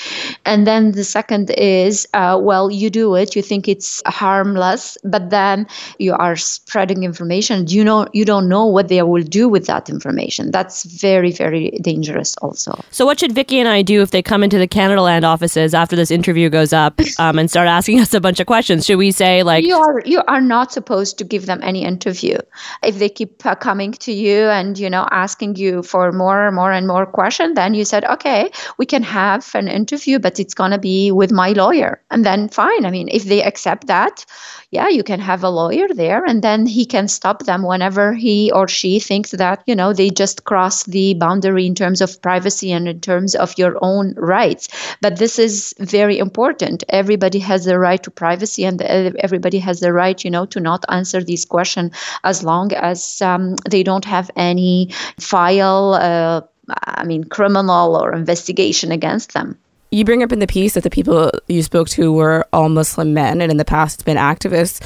and 0.44 0.66
then 0.66 0.92
the 0.92 1.04
second 1.04 1.50
is, 1.50 2.06
uh, 2.14 2.38
well, 2.40 2.70
you 2.70 2.90
do 2.90 3.14
it, 3.14 3.34
you 3.34 3.42
think 3.42 3.68
it's 3.68 4.02
harmless, 4.06 4.98
but 5.04 5.30
then 5.30 5.66
you 5.98 6.12
are 6.14 6.36
information. 6.80 7.66
You 7.68 7.84
know, 7.84 8.06
you 8.12 8.24
don't 8.24 8.48
know 8.48 8.64
what 8.64 8.88
they 8.88 9.02
will 9.02 9.22
do 9.22 9.48
with 9.48 9.66
that 9.66 9.88
information. 9.88 10.50
That's 10.50 10.84
very, 10.84 11.32
very 11.32 11.70
dangerous, 11.82 12.36
also. 12.38 12.78
So, 12.90 13.06
what 13.06 13.20
should 13.20 13.32
Vicky 13.32 13.58
and 13.58 13.68
I 13.68 13.82
do 13.82 14.02
if 14.02 14.10
they 14.10 14.22
come 14.22 14.42
into 14.42 14.58
the 14.58 14.68
Canadaland 14.68 15.24
offices 15.24 15.74
after 15.74 15.96
this 15.96 16.10
interview 16.10 16.48
goes 16.50 16.72
up 16.72 17.00
um, 17.18 17.38
and 17.38 17.50
start 17.50 17.68
asking 17.68 18.00
us 18.00 18.14
a 18.14 18.20
bunch 18.20 18.40
of 18.40 18.46
questions? 18.46 18.86
Should 18.86 18.98
we 18.98 19.10
say 19.10 19.42
like 19.42 19.64
you 19.64 19.76
are 19.76 20.02
you 20.04 20.22
are 20.26 20.40
not 20.40 20.72
supposed 20.72 21.18
to 21.18 21.24
give 21.24 21.46
them 21.46 21.60
any 21.62 21.84
interview 21.84 22.38
if 22.82 22.98
they 22.98 23.08
keep 23.08 23.44
uh, 23.46 23.54
coming 23.54 23.92
to 23.92 24.12
you 24.12 24.44
and 24.48 24.78
you 24.78 24.90
know 24.90 25.06
asking 25.10 25.56
you 25.56 25.82
for 25.82 26.12
more 26.12 26.46
and 26.46 26.56
more 26.56 26.72
and 26.72 26.86
more 26.86 27.06
questions? 27.06 27.54
Then 27.54 27.74
you 27.74 27.84
said, 27.84 28.04
okay, 28.04 28.50
we 28.78 28.86
can 28.86 29.02
have 29.02 29.54
an 29.54 29.68
interview, 29.68 30.18
but 30.18 30.40
it's 30.40 30.54
gonna 30.54 30.78
be 30.78 31.12
with 31.12 31.32
my 31.32 31.52
lawyer, 31.52 32.00
and 32.10 32.24
then 32.24 32.48
fine. 32.48 32.84
I 32.84 32.90
mean, 32.90 33.08
if 33.08 33.24
they 33.24 33.42
accept 33.42 33.86
that, 33.86 34.24
yeah, 34.74 34.88
you 34.88 35.04
can 35.04 35.20
have 35.20 35.44
a 35.44 35.50
lawyer 35.50 35.86
there 35.94 36.24
and 36.24 36.42
then 36.42 36.63
he 36.66 36.84
can 36.84 37.08
stop 37.08 37.44
them 37.44 37.62
whenever 37.62 38.12
he 38.12 38.50
or 38.52 38.68
she 38.68 38.98
thinks 38.98 39.30
that, 39.32 39.62
you 39.66 39.74
know, 39.74 39.92
they 39.92 40.10
just 40.10 40.44
cross 40.44 40.84
the 40.84 41.14
boundary 41.14 41.66
in 41.66 41.74
terms 41.74 42.00
of 42.00 42.20
privacy 42.22 42.72
and 42.72 42.88
in 42.88 43.00
terms 43.00 43.34
of 43.34 43.56
your 43.58 43.76
own 43.82 44.14
rights. 44.16 44.68
But 45.00 45.18
this 45.18 45.38
is 45.38 45.74
very 45.78 46.18
important. 46.18 46.84
Everybody 46.88 47.38
has 47.40 47.64
the 47.64 47.78
right 47.78 48.02
to 48.02 48.10
privacy 48.10 48.64
and 48.64 48.80
everybody 48.82 49.58
has 49.58 49.80
the 49.80 49.92
right, 49.92 50.22
you 50.24 50.30
know, 50.30 50.46
to 50.46 50.60
not 50.60 50.84
answer 50.88 51.22
these 51.22 51.44
questions 51.44 51.94
as 52.24 52.42
long 52.42 52.72
as 52.72 53.22
um, 53.22 53.56
they 53.70 53.82
don't 53.82 54.04
have 54.04 54.30
any 54.36 54.90
file. 55.18 55.94
Uh, 55.94 56.40
I 56.84 57.04
mean, 57.04 57.24
criminal 57.24 57.96
or 57.96 58.14
investigation 58.14 58.90
against 58.90 59.34
them. 59.34 59.58
You 59.90 60.04
bring 60.04 60.22
up 60.24 60.32
in 60.32 60.40
the 60.40 60.46
piece 60.46 60.74
that 60.74 60.82
the 60.82 60.90
people 60.90 61.30
you 61.46 61.62
spoke 61.62 61.88
to 61.90 62.12
were 62.12 62.46
all 62.52 62.68
Muslim 62.68 63.14
men, 63.14 63.40
and 63.40 63.52
in 63.52 63.58
the 63.58 63.64
past, 63.64 64.04
been 64.04 64.16
activists. 64.16 64.80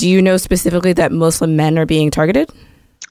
Do 0.00 0.08
you 0.08 0.22
know 0.22 0.38
specifically 0.38 0.94
that 0.94 1.12
Muslim 1.12 1.56
men 1.56 1.78
are 1.78 1.84
being 1.84 2.10
targeted? 2.10 2.48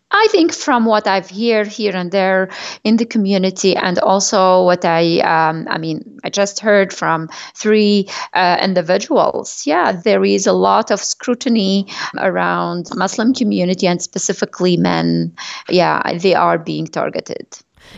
I 0.10 0.28
think 0.32 0.52
from 0.52 0.86
what 0.86 1.06
I've 1.06 1.30
heard 1.30 1.68
here 1.68 1.96
and 1.96 2.12
there 2.12 2.50
in 2.84 2.98
the 2.98 3.06
community, 3.06 3.76
and 3.76 4.00
also 4.00 4.64
what 4.64 4.84
I, 4.84 5.20
um, 5.20 5.68
I 5.70 5.78
mean, 5.78 6.20
I 6.24 6.32
just 6.32 6.60
heard 6.60 6.92
from 6.92 7.30
three 7.54 8.10
uh, 8.34 8.58
individuals. 8.60 9.68
Yeah, 9.68 9.92
there 9.92 10.26
is 10.26 10.48
a 10.48 10.52
lot 10.52 10.90
of 10.90 11.00
scrutiny 11.00 11.86
around 12.18 12.90
Muslim 12.96 13.36
community 13.36 13.86
and 13.86 14.02
specifically 14.02 14.76
men. 14.76 15.32
Yeah, 15.70 16.18
they 16.18 16.34
are 16.34 16.58
being 16.58 16.88
targeted. 16.88 17.46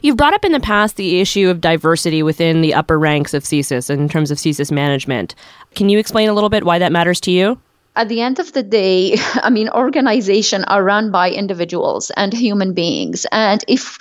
You've 0.02 0.18
brought 0.18 0.34
up 0.34 0.44
in 0.44 0.52
the 0.52 0.60
past 0.60 0.98
the 0.98 1.22
issue 1.22 1.50
of 1.50 1.62
diversity 1.62 2.24
within 2.24 2.60
the 2.60 2.74
upper 2.74 3.00
ranks 3.00 3.34
of 3.34 3.44
CSIS 3.44 3.90
in 3.90 4.10
terms 4.10 4.32
of 4.32 4.38
CSIS 4.38 4.70
management. 4.70 5.34
Can 5.76 5.88
you 5.88 5.98
explain 5.98 6.28
a 6.28 6.34
little 6.34 6.50
bit 6.50 6.66
why 6.66 6.78
that 6.78 6.92
matters 6.92 7.22
to 7.22 7.32
you? 7.32 7.58
At 7.96 8.08
the 8.08 8.22
end 8.22 8.40
of 8.40 8.54
the 8.54 8.64
day, 8.64 9.18
I 9.36 9.50
mean, 9.50 9.70
organizations 9.70 10.66
are 10.68 10.84
run 10.84 11.12
by 11.12 11.30
individuals 11.32 12.12
and 12.12 12.34
human 12.34 12.74
beings. 12.74 13.26
And 13.32 13.64
if 13.68 13.98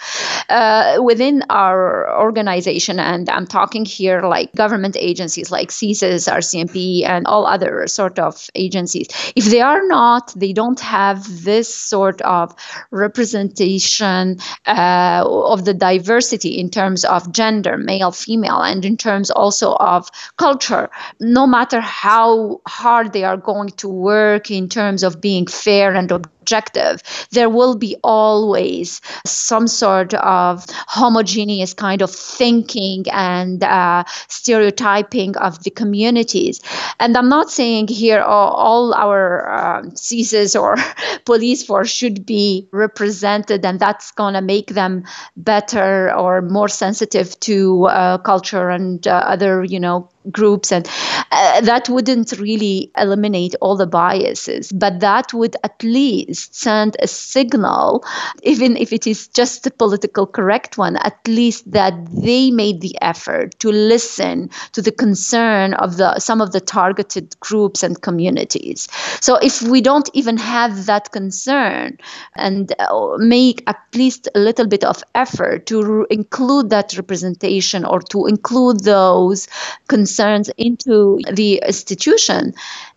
uh, 0.48 0.98
within 1.02 1.42
our 1.50 2.10
organization, 2.18 3.00
and 3.00 3.28
I'm 3.28 3.46
talking 3.46 3.84
here 3.84 4.22
like 4.22 4.52
government 4.54 4.96
agencies 4.98 5.50
like 5.50 5.70
CSIS, 5.70 6.30
RCMP, 6.30 7.04
and 7.04 7.26
all 7.26 7.46
other 7.46 7.86
sort 7.86 8.18
of 8.18 8.48
agencies, 8.54 9.08
if 9.34 9.46
they 9.46 9.60
are 9.60 9.86
not, 9.86 10.32
they 10.36 10.52
don't 10.52 10.80
have 10.80 11.44
this 11.44 11.74
sort 11.74 12.20
of 12.22 12.54
representation 12.90 14.38
uh, 14.66 15.24
of 15.26 15.64
the 15.64 15.74
diversity 15.74 16.58
in 16.58 16.70
terms 16.70 17.04
of 17.04 17.32
gender, 17.32 17.76
male, 17.76 18.12
female, 18.12 18.62
and 18.62 18.84
in 18.84 18.96
terms 18.96 19.30
also 19.30 19.74
of 19.74 20.08
culture, 20.36 20.90
no 21.18 21.46
matter 21.46 21.80
how 21.80 22.60
hard 22.66 23.12
they 23.12 23.24
are 23.24 23.36
going 23.36 23.68
to 23.80 23.88
work 23.88 24.50
in 24.50 24.68
terms 24.68 25.02
of 25.02 25.20
being 25.20 25.46
fair 25.46 25.94
and 25.94 26.12
objective, 26.12 27.02
there 27.30 27.48
will 27.48 27.76
be 27.76 27.96
always 28.02 29.00
some 29.24 29.66
sort 29.68 30.14
of 30.14 30.64
homogeneous 30.88 31.74
kind 31.74 32.02
of 32.02 32.10
thinking 32.10 33.04
and 33.12 33.62
uh, 33.64 34.04
stereotyping 34.28 35.36
of 35.36 35.62
the 35.64 35.70
communities. 35.70 36.60
And 36.98 37.16
I'm 37.16 37.28
not 37.28 37.50
saying 37.50 37.88
here 37.88 38.20
all, 38.20 38.52
all 38.52 38.94
our 38.94 39.48
um, 39.50 39.90
CSIS 39.92 40.60
or 40.60 40.76
police 41.24 41.64
force 41.64 41.90
should 41.90 42.26
be 42.26 42.68
represented 42.72 43.64
and 43.64 43.78
that's 43.78 44.10
going 44.12 44.34
to 44.34 44.42
make 44.42 44.74
them 44.74 45.04
better 45.36 46.12
or 46.14 46.42
more 46.42 46.68
sensitive 46.68 47.38
to 47.40 47.84
uh, 47.84 48.18
culture 48.18 48.70
and 48.70 49.06
uh, 49.06 49.22
other, 49.26 49.64
you 49.64 49.80
know, 49.80 50.08
groups 50.30 50.72
and 50.72 50.88
uh, 51.32 51.60
that 51.60 51.88
wouldn't 51.88 52.32
really 52.38 52.90
eliminate 52.96 53.54
all 53.60 53.76
the 53.76 53.86
biases 53.86 54.72
but 54.72 55.00
that 55.00 55.32
would 55.34 55.56
at 55.64 55.82
least 55.82 56.54
send 56.54 56.96
a 57.00 57.06
signal 57.06 58.04
even 58.42 58.76
if 58.76 58.92
it 58.92 59.06
is 59.06 59.28
just 59.28 59.66
a 59.66 59.70
political 59.70 60.26
correct 60.26 60.78
one 60.78 60.96
at 60.96 61.16
least 61.28 61.70
that 61.70 61.94
they 62.12 62.50
made 62.50 62.80
the 62.80 62.96
effort 63.02 63.58
to 63.58 63.70
listen 63.70 64.50
to 64.72 64.82
the 64.82 64.92
concern 64.92 65.74
of 65.74 65.96
the 65.96 66.18
some 66.18 66.40
of 66.40 66.52
the 66.52 66.60
targeted 66.60 67.38
groups 67.40 67.82
and 67.82 68.02
communities. 68.02 68.88
So 69.20 69.36
if 69.36 69.62
we 69.62 69.80
don't 69.80 70.08
even 70.14 70.36
have 70.36 70.86
that 70.86 71.12
concern 71.12 71.98
and 72.36 72.72
uh, 72.78 73.16
make 73.18 73.62
at 73.66 73.80
least 73.94 74.28
a 74.34 74.38
little 74.38 74.66
bit 74.66 74.84
of 74.84 75.02
effort 75.14 75.66
to 75.66 75.82
re- 75.82 76.06
include 76.10 76.70
that 76.70 76.96
representation 76.96 77.84
or 77.84 78.00
to 78.12 78.26
include 78.26 78.84
those 78.84 79.48
concerns 79.88 80.19
concerns 80.20 80.50
into 80.58 81.18
the 81.32 81.62
institution, 81.66 82.52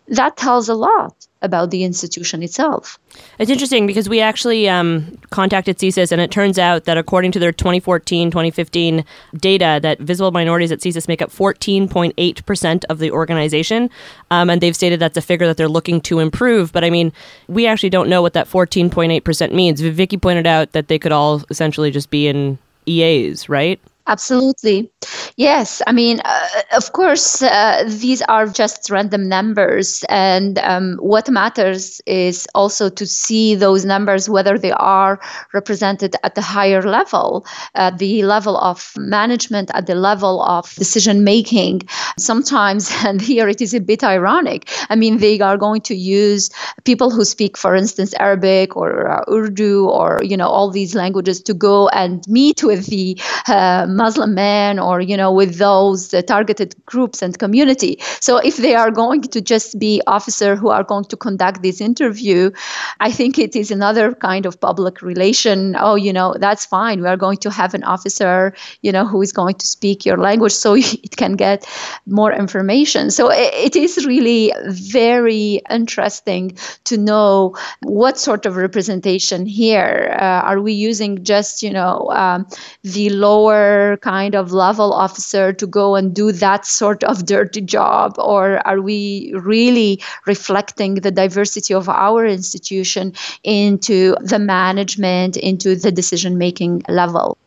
that 0.09 0.35
tells 0.35 0.67
a 0.67 0.73
lot 0.73 1.15
about 1.41 1.71
the 1.71 1.83
institution 1.83 2.43
itself. 2.43 2.97
It's 3.39 3.51
interesting 3.51 3.87
because 3.87 4.09
we 4.09 4.19
actually 4.19 4.67
um, 4.67 5.17
contacted 5.29 5.77
CSIS, 5.77 6.11
and 6.11 6.19
it 6.19 6.31
turns 6.31 6.59
out 6.59 6.83
that 6.85 6.97
according 6.97 7.31
to 7.33 7.39
their 7.39 7.51
2014 7.53 8.29
2015 8.29 9.05
data, 9.37 9.79
that 9.81 9.99
visible 9.99 10.31
minorities 10.31 10.71
at 10.71 10.79
CSIS 10.79 11.07
make 11.07 11.21
up 11.21 11.29
14.8% 11.29 12.85
of 12.89 12.99
the 12.99 13.11
organization. 13.11 13.89
Um, 14.31 14.49
and 14.49 14.61
they've 14.61 14.75
stated 14.75 14.99
that's 14.99 15.17
a 15.17 15.21
figure 15.21 15.47
that 15.47 15.57
they're 15.57 15.67
looking 15.69 16.01
to 16.01 16.19
improve. 16.19 16.73
But 16.73 16.83
I 16.83 16.89
mean, 16.89 17.13
we 17.47 17.67
actually 17.67 17.89
don't 17.89 18.09
know 18.09 18.21
what 18.21 18.33
that 18.33 18.49
14.8% 18.49 19.51
means. 19.53 19.81
Vicky 19.81 20.17
pointed 20.17 20.47
out 20.47 20.73
that 20.73 20.87
they 20.87 20.99
could 20.99 21.13
all 21.13 21.43
essentially 21.49 21.91
just 21.91 22.09
be 22.09 22.27
in 22.27 22.57
EAs, 22.85 23.47
right? 23.47 23.79
Absolutely. 24.05 24.91
Yes. 25.37 25.81
I 25.87 25.93
mean, 25.93 26.19
uh, 26.25 26.47
of 26.75 26.91
course, 26.91 27.41
uh, 27.41 27.85
these 27.87 28.21
are 28.23 28.47
just 28.47 28.89
random 28.89 29.29
numbers. 29.29 30.03
And 30.09 30.59
um, 30.59 30.97
what 30.99 31.29
matters 31.29 32.01
is 32.05 32.45
also 32.53 32.89
to 32.89 33.07
see 33.07 33.55
those 33.55 33.85
numbers, 33.85 34.29
whether 34.29 34.57
they 34.57 34.71
are 34.73 35.21
represented 35.53 36.17
at 36.23 36.35
the 36.35 36.41
higher 36.41 36.81
level, 36.81 37.45
at 37.75 37.97
the 37.97 38.23
level 38.23 38.57
of 38.57 38.91
management, 38.97 39.71
at 39.73 39.87
the 39.87 39.95
level 39.95 40.41
of 40.43 40.73
decision 40.75 41.23
making. 41.23 41.83
Sometimes, 42.17 42.91
and 43.05 43.21
here 43.21 43.47
it 43.47 43.61
is 43.61 43.73
a 43.73 43.79
bit 43.79 44.03
ironic, 44.03 44.69
I 44.89 44.95
mean, 44.97 45.19
they 45.19 45.39
are 45.39 45.57
going 45.57 45.81
to 45.81 45.95
use 45.95 46.49
people 46.83 47.09
who 47.09 47.23
speak, 47.23 47.57
for 47.57 47.73
instance, 47.73 48.13
Arabic 48.19 48.75
or 48.75 49.09
uh, 49.09 49.23
Urdu 49.31 49.87
or, 49.87 50.19
you 50.23 50.35
know, 50.35 50.47
all 50.49 50.69
these 50.69 50.93
languages 50.93 51.41
to 51.43 51.53
go 51.53 51.87
and 51.89 52.27
meet 52.27 52.63
with 52.63 52.87
the 52.87 53.17
uh, 53.47 53.87
Muslim 53.95 54.33
men 54.33 54.79
or, 54.79 55.01
you 55.01 55.17
know, 55.17 55.31
with 55.31 55.57
those 55.57 56.13
uh, 56.13 56.21
targeted 56.21 56.75
groups 56.85 57.21
and 57.21 57.37
community. 57.37 57.97
So 58.19 58.37
if 58.37 58.57
they 58.57 58.75
are 58.75 58.91
going 58.91 59.21
to 59.21 59.41
just 59.41 59.79
be 59.79 60.01
officer 60.07 60.55
who 60.55 60.69
are 60.69 60.83
going 60.83 61.05
to 61.05 61.17
conduct 61.17 61.61
this 61.61 61.81
interview, 61.81 62.51
I 62.99 63.11
think 63.11 63.37
it 63.37 63.55
is 63.55 63.71
another 63.71 64.13
kind 64.13 64.45
of 64.45 64.59
public 64.59 65.01
relation. 65.01 65.75
Oh, 65.79 65.95
you 65.95 66.13
know, 66.13 66.35
that's 66.39 66.65
fine. 66.65 67.01
We 67.01 67.07
are 67.07 67.17
going 67.17 67.37
to 67.37 67.51
have 67.51 67.73
an 67.73 67.83
officer, 67.83 68.53
you 68.81 68.91
know, 68.91 69.05
who 69.05 69.21
is 69.21 69.31
going 69.31 69.55
to 69.55 69.67
speak 69.67 70.05
your 70.05 70.17
language 70.17 70.53
so 70.53 70.75
it 70.77 71.15
can 71.17 71.33
get 71.33 71.65
more 72.05 72.33
information. 72.33 73.11
So 73.11 73.29
it, 73.29 73.53
it 73.53 73.75
is 73.75 74.05
really 74.05 74.51
very 74.67 75.61
interesting 75.69 76.57
to 76.85 76.97
know 76.97 77.55
what 77.81 78.17
sort 78.17 78.45
of 78.45 78.55
representation 78.55 79.45
here. 79.45 80.15
Uh, 80.19 80.49
are 80.49 80.61
we 80.61 80.73
using 80.73 81.23
just, 81.23 81.63
you 81.63 81.71
know, 81.71 82.09
um, 82.11 82.47
the 82.83 83.09
lower 83.09 83.82
kind 83.97 84.35
of 84.35 84.51
level 84.51 84.93
officer 84.93 85.53
to 85.53 85.67
go 85.67 85.95
and 85.95 86.13
do 86.13 86.31
that 86.31 86.65
sort 86.65 87.03
of 87.03 87.25
dirty 87.25 87.61
job? 87.61 88.15
Or 88.17 88.65
are 88.67 88.81
we 88.81 89.33
really 89.35 90.01
reflecting 90.25 90.95
the 90.95 91.11
diversity 91.11 91.73
of 91.73 91.87
our 91.89 92.25
institution 92.25 93.13
into 93.43 94.15
the 94.21 94.39
management, 94.39 95.37
into 95.37 95.75
the 95.75 95.91
decision 95.91 96.37
making 96.37 96.83
level? 96.87 97.37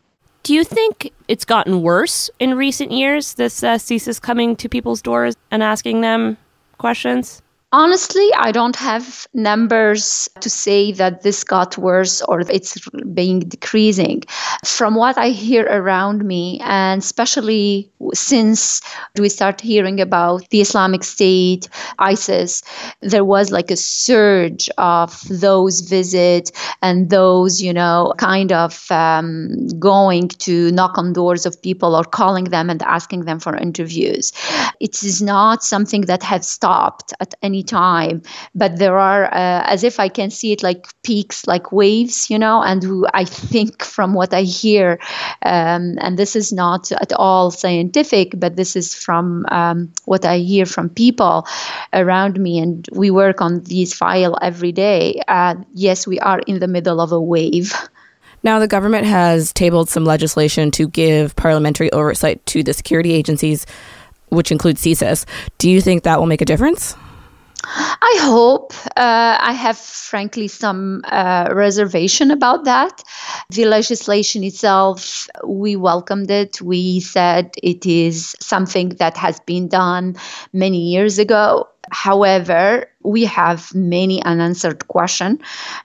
Do 0.43 0.55
you 0.55 0.63
think 0.63 1.11
it's 1.27 1.45
gotten 1.45 1.83
worse 1.83 2.31
in 2.39 2.55
recent 2.55 2.93
years, 2.93 3.35
this 3.35 3.65
uh, 3.65 3.75
CSIS 3.75 4.23
coming 4.23 4.55
to 4.57 4.69
people's 4.69 5.03
doors 5.03 5.35
and 5.51 5.63
asking 5.63 6.03
them 6.03 6.37
questions? 6.79 7.43
Honestly, 7.73 8.29
I 8.39 8.53
don't 8.53 8.77
have 8.77 9.27
numbers 9.35 10.29
to 10.41 10.49
say 10.49 10.93
that 10.93 11.23
this 11.23 11.43
got 11.43 11.77
worse 11.77 12.23
or 12.23 12.41
it's 12.43 12.79
being 13.13 13.41
decreasing. 13.41 14.23
From 14.65 14.95
what 14.95 15.19
I 15.19 15.31
hear 15.31 15.67
around 15.67 16.25
me, 16.25 16.61
and 16.63 17.03
especially 17.03 17.91
since 18.15 18.81
we 19.19 19.29
start 19.29 19.61
hearing 19.61 20.01
about 20.01 20.49
the 20.51 20.61
Islamic 20.61 21.03
State, 21.03 21.69
ISIS, 21.99 22.63
there 23.01 23.25
was 23.25 23.51
like 23.51 23.73
a 23.73 23.77
surge 23.77 24.71
of 24.79 25.21
those 25.29 25.81
visits 25.81 26.53
and 26.83 27.11
those, 27.11 27.61
you 27.61 27.73
know, 27.73 28.15
kind 28.17 28.53
of 28.53 28.87
um, 28.93 29.67
going 29.81 30.29
to 30.29 30.71
knock 30.71 30.97
on 30.97 31.13
doors 31.13 31.45
of 31.45 31.61
people 31.61 31.97
or 31.97 32.05
calling 32.05 32.45
them 32.45 32.71
and 32.71 32.81
asking 32.83 33.25
them 33.25 33.41
for 33.41 33.57
interviews. 33.57 34.33
It 34.79 35.03
is 35.03 35.21
not 35.21 35.65
something 35.65 36.03
that 36.03 36.23
has 36.23 36.47
stopped 36.47 37.13
at 37.19 37.35
any 37.43 37.56
any 37.57 37.63
time 37.63 38.21
but 38.55 38.77
there 38.77 38.99
are 38.99 39.25
uh, 39.33 39.63
as 39.65 39.83
if 39.83 39.99
i 39.99 40.09
can 40.09 40.31
see 40.31 40.53
it 40.53 40.63
like 40.63 40.87
peaks 41.03 41.47
like 41.47 41.73
waves 41.73 42.29
you 42.29 42.39
know 42.39 42.63
and 42.63 42.85
i 43.15 43.25
think 43.25 43.83
from 43.83 44.13
what 44.13 44.35
i 44.35 44.43
hear 44.43 44.99
um, 45.43 45.97
and 46.01 46.19
this 46.19 46.37
is 46.37 46.53
not 46.53 46.93
at 46.93 47.13
all 47.15 47.51
scientific 47.51 48.35
but 48.37 48.57
this 48.57 48.77
is 48.77 48.95
from 48.95 49.47
um, 49.51 49.91
what 50.05 50.27
i 50.27 50.37
hear 50.39 50.67
from 50.67 50.91
people 50.91 51.47
around 51.95 52.39
me 52.39 52.59
and 52.59 52.89
we 52.93 53.11
work 53.11 53.41
on 53.41 53.63
these 53.63 53.95
file 53.95 54.37
every 54.43 54.73
day 54.73 55.19
uh, 55.29 55.55
yes 55.73 56.07
we 56.07 56.21
are 56.21 56.41
in 56.41 56.59
the 56.59 56.69
middle 56.69 57.01
of 57.01 57.13
a 57.13 57.21
wave 57.21 57.73
Now, 58.43 58.61
the 58.61 58.69
government 58.69 59.07
has 59.07 59.53
tabled 59.53 59.89
some 59.89 60.05
legislation 60.05 60.71
to 60.73 60.87
give 60.87 61.35
parliamentary 61.35 61.91
oversight 61.91 62.45
to 62.53 62.63
the 62.63 62.75
security 62.75 63.11
agencies, 63.11 63.67
which 64.29 64.53
includes 64.53 64.83
CSIS. 64.83 65.25
Do 65.59 65.71
you 65.71 65.81
think 65.81 66.05
that 66.05 66.19
will 66.19 66.27
make 66.27 66.43
a 66.43 66.45
difference? 66.45 66.95
I 67.65 68.19
hope. 68.21 68.73
Uh, 68.97 69.39
I 69.41 69.53
have, 69.53 69.79
frankly, 69.79 70.49
some 70.49 71.03
uh, 71.05 71.49
reservation 71.53 72.31
about 72.31 72.65
that. 72.65 73.03
The 73.51 73.65
legislation 73.65 74.45
itself, 74.45 75.27
we 75.47 75.77
welcomed 75.77 76.31
it. 76.31 76.61
We 76.61 77.01
said 77.01 77.53
it 77.63 77.87
is 77.87 78.37
something 78.41 78.91
that 79.01 79.17
has 79.17 79.41
been 79.41 79.69
done 79.69 80.17
many 80.53 80.91
years 80.91 81.19
ago. 81.19 81.69
However, 81.91 82.89
we 83.07 83.25
have 83.25 83.73
many 83.75 84.23
unanswered 84.25 84.89
questions. 84.89 85.41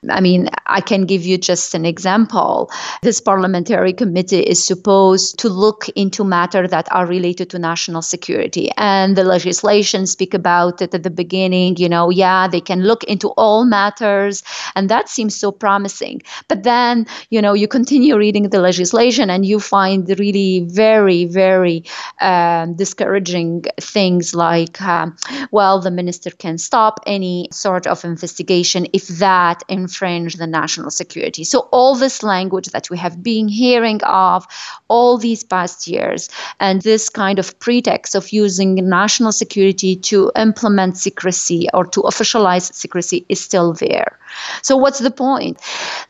I 0.09 0.19
mean, 0.21 0.49
I 0.65 0.81
can 0.81 1.05
give 1.05 1.23
you 1.23 1.37
just 1.37 1.75
an 1.75 1.85
example. 1.85 2.71
This 3.03 3.21
parliamentary 3.21 3.93
committee 3.93 4.39
is 4.39 4.63
supposed 4.63 5.37
to 5.39 5.49
look 5.49 5.87
into 5.89 6.23
matters 6.23 6.71
that 6.71 6.91
are 6.91 7.05
related 7.05 7.49
to 7.51 7.59
national 7.59 8.01
security. 8.01 8.71
And 8.77 9.15
the 9.15 9.23
legislation 9.23 10.07
speak 10.07 10.33
about 10.33 10.81
it 10.81 10.93
at 10.93 11.03
the 11.03 11.11
beginning, 11.11 11.77
you 11.77 11.87
know, 11.87 12.09
yeah, 12.09 12.47
they 12.47 12.61
can 12.61 12.83
look 12.83 13.03
into 13.03 13.29
all 13.37 13.65
matters. 13.65 14.43
And 14.75 14.89
that 14.89 15.07
seems 15.07 15.35
so 15.35 15.51
promising. 15.51 16.21
But 16.47 16.63
then, 16.63 17.05
you 17.29 17.41
know, 17.41 17.53
you 17.53 17.67
continue 17.67 18.17
reading 18.17 18.49
the 18.49 18.59
legislation 18.59 19.29
and 19.29 19.45
you 19.45 19.59
find 19.59 20.09
really 20.17 20.65
very, 20.67 21.25
very 21.25 21.83
um, 22.19 22.75
discouraging 22.75 23.65
things 23.79 24.33
like, 24.33 24.81
um, 24.81 25.15
well, 25.51 25.79
the 25.79 25.90
minister 25.91 26.31
can 26.31 26.57
stop 26.57 26.99
any 27.05 27.47
sort 27.51 27.87
of 27.87 28.03
investigation 28.03 28.87
if 28.93 29.07
that 29.07 29.63
infringe 29.69 30.35
the 30.35 30.47
national 30.47 30.91
security. 30.91 31.43
So 31.43 31.67
all 31.71 31.95
this 31.95 32.23
language 32.23 32.67
that 32.67 32.89
we 32.89 32.97
have 32.97 33.21
been 33.21 33.47
hearing 33.47 34.01
of 34.03 34.47
all 34.87 35.17
these 35.17 35.43
past 35.43 35.87
years 35.87 36.29
and 36.59 36.81
this 36.81 37.09
kind 37.09 37.39
of 37.39 37.57
pretext 37.59 38.15
of 38.15 38.31
using 38.31 38.75
national 38.75 39.31
security 39.31 39.95
to 39.95 40.31
implement 40.35 40.97
secrecy 40.97 41.67
or 41.73 41.85
to 41.85 42.01
officialize 42.01 42.73
secrecy 42.73 43.25
is 43.29 43.39
still 43.39 43.73
there. 43.73 44.17
So 44.61 44.77
what's 44.77 44.99
the 44.99 45.11
point? 45.11 45.59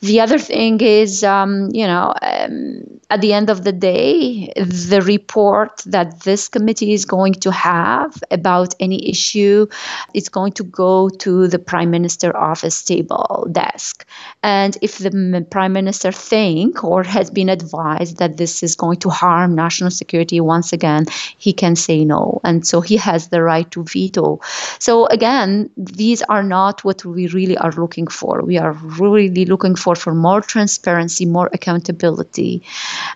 The 0.02 0.20
other 0.20 0.40
thing 0.40 0.82
is, 0.82 1.24
um, 1.24 1.70
you 1.72 1.86
know, 1.86 2.14
um, 2.22 3.00
at 3.10 3.22
the 3.22 3.34
end 3.34 3.50
of 3.50 3.64
the 3.64 3.72
day, 3.72 4.52
the 4.56 5.02
report 5.02 5.84
that 5.86 6.22
this 6.22 6.48
committee 6.48 6.94
is 6.94 7.06
going 7.06 7.34
to 7.34 7.52
have 7.52 8.24
about 8.32 8.74
any 8.80 9.10
issue 9.10 9.68
is 10.14 10.30
going 10.30 10.54
to 10.54 10.64
go 10.64 11.10
to 11.10 11.48
the 11.48 11.60
prime 11.60 11.92
minister 11.92 12.36
office 12.36 12.82
table 12.84 13.48
desk. 13.52 14.06
And 14.44 14.78
if 14.82 14.98
the 14.98 15.46
prime 15.52 15.74
minister 15.74 16.12
think 16.12 16.84
or 16.84 17.04
has 17.04 17.30
been 17.30 17.50
advised 17.50 18.18
that 18.18 18.38
this 18.38 18.64
is 18.64 18.76
going 18.76 19.00
to 19.00 19.10
harm 19.10 19.56
national 19.56 19.92
security 19.92 20.40
once 20.40 20.74
again 20.74 21.06
he 21.38 21.54
can 21.54 21.76
say 21.76 22.06
no. 22.06 22.40
And 22.44 22.66
so 22.66 22.82
he 22.82 22.98
has 22.98 23.30
the 23.30 23.42
right 23.42 23.70
to 23.72 23.84
veto. 23.84 24.40
So 24.80 25.06
again 25.08 25.70
these 25.78 26.22
are 26.24 26.44
not 26.44 26.84
what 26.84 27.04
we 27.06 27.28
really 27.28 27.58
are 27.58 27.72
looking 27.72 28.08
for 28.12 28.42
we 28.44 28.58
are 28.58 28.74
really 29.00 29.30
looking 29.46 29.76
for 29.76 29.96
for 29.96 30.14
more 30.14 30.42
transparency 30.42 31.26
more 31.26 31.50
accountability 31.54 32.62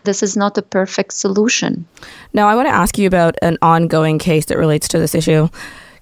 this 0.04 0.24
is 0.24 0.36
not 0.36 0.58
a 0.58 0.62
perfect 0.62 1.14
solution 1.14 1.86
now 2.34 2.48
i 2.48 2.56
want 2.56 2.68
to 2.68 2.74
ask 2.74 2.98
you 2.98 3.08
about 3.08 3.36
an 3.42 3.58
ongoing 3.62 4.18
case 4.18 4.46
that 4.46 4.58
relates 4.58 4.88
to 4.88 4.98
this 4.98 5.14
issue 5.14 5.48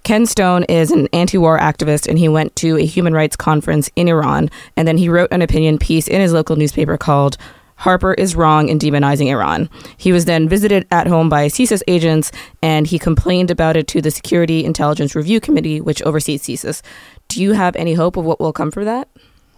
Ken 0.04 0.26
Stone 0.26 0.66
is 0.66 0.92
an 0.92 1.08
anti 1.14 1.38
war 1.38 1.58
activist 1.58 2.10
and 2.10 2.20
he 2.20 2.28
went 2.28 2.54
to 2.58 2.78
a 2.78 2.86
human 2.86 3.14
rights 3.14 3.38
conference 3.38 3.90
in 3.96 4.10
Iran. 4.10 4.50
And 4.76 4.86
then 4.86 4.98
he 4.98 5.08
wrote 5.08 5.32
an 5.32 5.42
opinion 5.42 5.78
piece 5.78 6.10
in 6.10 6.20
his 6.20 6.34
local 6.34 6.58
newspaper 6.58 6.98
called 6.98 7.38
Harper 7.78 8.14
is 8.14 8.36
wrong 8.36 8.70
in 8.70 8.80
demonizing 8.80 9.28
Iran. 9.28 9.70
He 9.98 10.12
was 10.12 10.26
then 10.26 10.48
visited 10.48 10.86
at 10.92 11.08
home 11.08 11.28
by 11.28 11.48
CSIS 11.48 11.82
agents 11.88 12.32
and 12.62 12.88
he 12.88 13.00
complained 13.00 13.52
about 13.52 13.76
it 13.76 13.88
to 13.90 14.02
the 14.02 14.12
Security 14.12 14.64
Intelligence 14.64 15.16
Review 15.16 15.40
Committee, 15.40 15.82
which 15.82 16.02
oversees 16.04 16.44
CSIS. 16.44 16.82
Do 17.28 17.42
you 17.42 17.54
have 17.54 17.76
any 17.76 17.94
hope 17.94 18.18
of 18.18 18.26
what 18.26 18.40
will 18.40 18.54
come 18.54 18.72
from 18.72 18.86
that? 18.86 19.10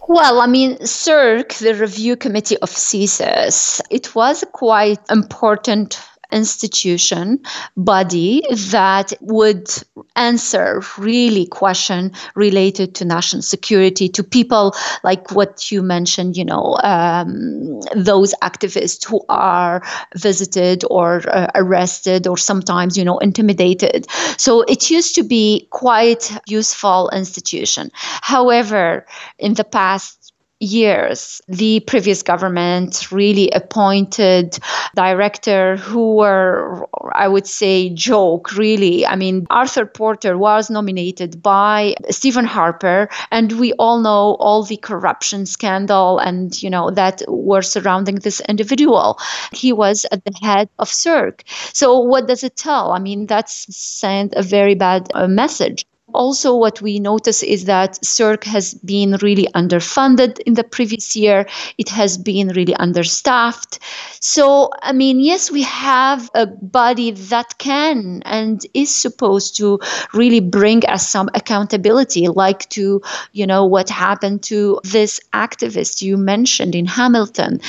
Well, 0.08 0.40
I 0.40 0.46
mean, 0.46 0.76
SIRC, 0.78 1.58
the 1.58 1.74
review 1.74 2.16
committee 2.16 2.56
of 2.58 2.70
CSIS, 2.70 3.80
it 3.90 4.14
was 4.14 4.44
quite 4.52 5.00
important 5.10 6.00
institution 6.32 7.40
body 7.76 8.42
that 8.70 9.12
would 9.20 9.68
answer 10.16 10.82
really 10.98 11.46
question 11.46 12.12
related 12.34 12.94
to 12.94 13.04
national 13.04 13.42
security 13.42 14.08
to 14.08 14.22
people 14.22 14.74
like 15.04 15.30
what 15.32 15.70
you 15.70 15.82
mentioned 15.82 16.36
you 16.36 16.44
know 16.44 16.78
um, 16.82 17.80
those 17.94 18.34
activists 18.42 19.06
who 19.06 19.24
are 19.28 19.82
visited 20.16 20.84
or 20.90 21.22
uh, 21.28 21.50
arrested 21.54 22.26
or 22.26 22.36
sometimes 22.36 22.96
you 22.96 23.04
know 23.04 23.18
intimidated. 23.18 24.06
So 24.36 24.62
it 24.62 24.90
used 24.90 25.14
to 25.16 25.22
be 25.22 25.66
quite 25.70 26.36
useful 26.46 27.10
institution. 27.10 27.90
However 28.22 29.06
in 29.38 29.54
the 29.54 29.64
past 29.64 30.25
years, 30.60 31.40
the 31.48 31.80
previous 31.80 32.22
government 32.22 33.12
really 33.12 33.50
appointed 33.50 34.58
director 34.94 35.76
who 35.76 36.16
were, 36.16 36.86
I 37.12 37.28
would 37.28 37.46
say, 37.46 37.90
joke 37.90 38.52
really. 38.56 39.06
I 39.06 39.16
mean, 39.16 39.46
Arthur 39.50 39.86
Porter 39.86 40.38
was 40.38 40.70
nominated 40.70 41.42
by 41.42 41.94
Stephen 42.10 42.44
Harper, 42.44 43.08
and 43.30 43.52
we 43.52 43.72
all 43.74 44.00
know 44.00 44.36
all 44.40 44.62
the 44.62 44.78
corruption 44.78 45.46
scandal 45.46 46.18
and, 46.18 46.62
you 46.62 46.70
know, 46.70 46.90
that 46.90 47.22
were 47.28 47.62
surrounding 47.62 48.16
this 48.16 48.40
individual. 48.48 49.18
He 49.52 49.72
was 49.72 50.06
at 50.10 50.24
the 50.24 50.32
head 50.40 50.68
of 50.78 50.88
SIRC. 50.88 51.42
So 51.74 51.98
what 51.98 52.26
does 52.26 52.42
it 52.44 52.56
tell? 52.56 52.92
I 52.92 52.98
mean, 52.98 53.26
that's 53.26 53.76
sent 53.76 54.34
a 54.34 54.42
very 54.42 54.74
bad 54.74 55.10
uh, 55.14 55.28
message. 55.28 55.84
Also, 56.14 56.54
what 56.54 56.80
we 56.80 57.00
notice 57.00 57.42
is 57.42 57.64
that 57.64 57.94
SIRC 57.94 58.44
has 58.44 58.74
been 58.74 59.16
really 59.22 59.48
underfunded 59.56 60.38
in 60.46 60.54
the 60.54 60.62
previous 60.62 61.16
year. 61.16 61.46
It 61.78 61.88
has 61.88 62.16
been 62.16 62.48
really 62.48 62.76
understaffed. 62.76 63.80
So, 64.20 64.70
I 64.82 64.92
mean, 64.92 65.18
yes, 65.18 65.50
we 65.50 65.62
have 65.62 66.30
a 66.32 66.46
body 66.46 67.10
that 67.10 67.58
can 67.58 68.22
and 68.24 68.64
is 68.72 68.94
supposed 68.94 69.56
to 69.56 69.80
really 70.14 70.38
bring 70.38 70.86
us 70.86 71.10
some 71.10 71.28
accountability, 71.34 72.28
like 72.28 72.68
to, 72.70 73.02
you 73.32 73.46
know, 73.46 73.64
what 73.64 73.90
happened 73.90 74.44
to 74.44 74.80
this 74.84 75.20
activist 75.32 76.02
you 76.02 76.16
mentioned 76.16 76.76
in 76.76 76.86
Hamilton. 76.86 77.60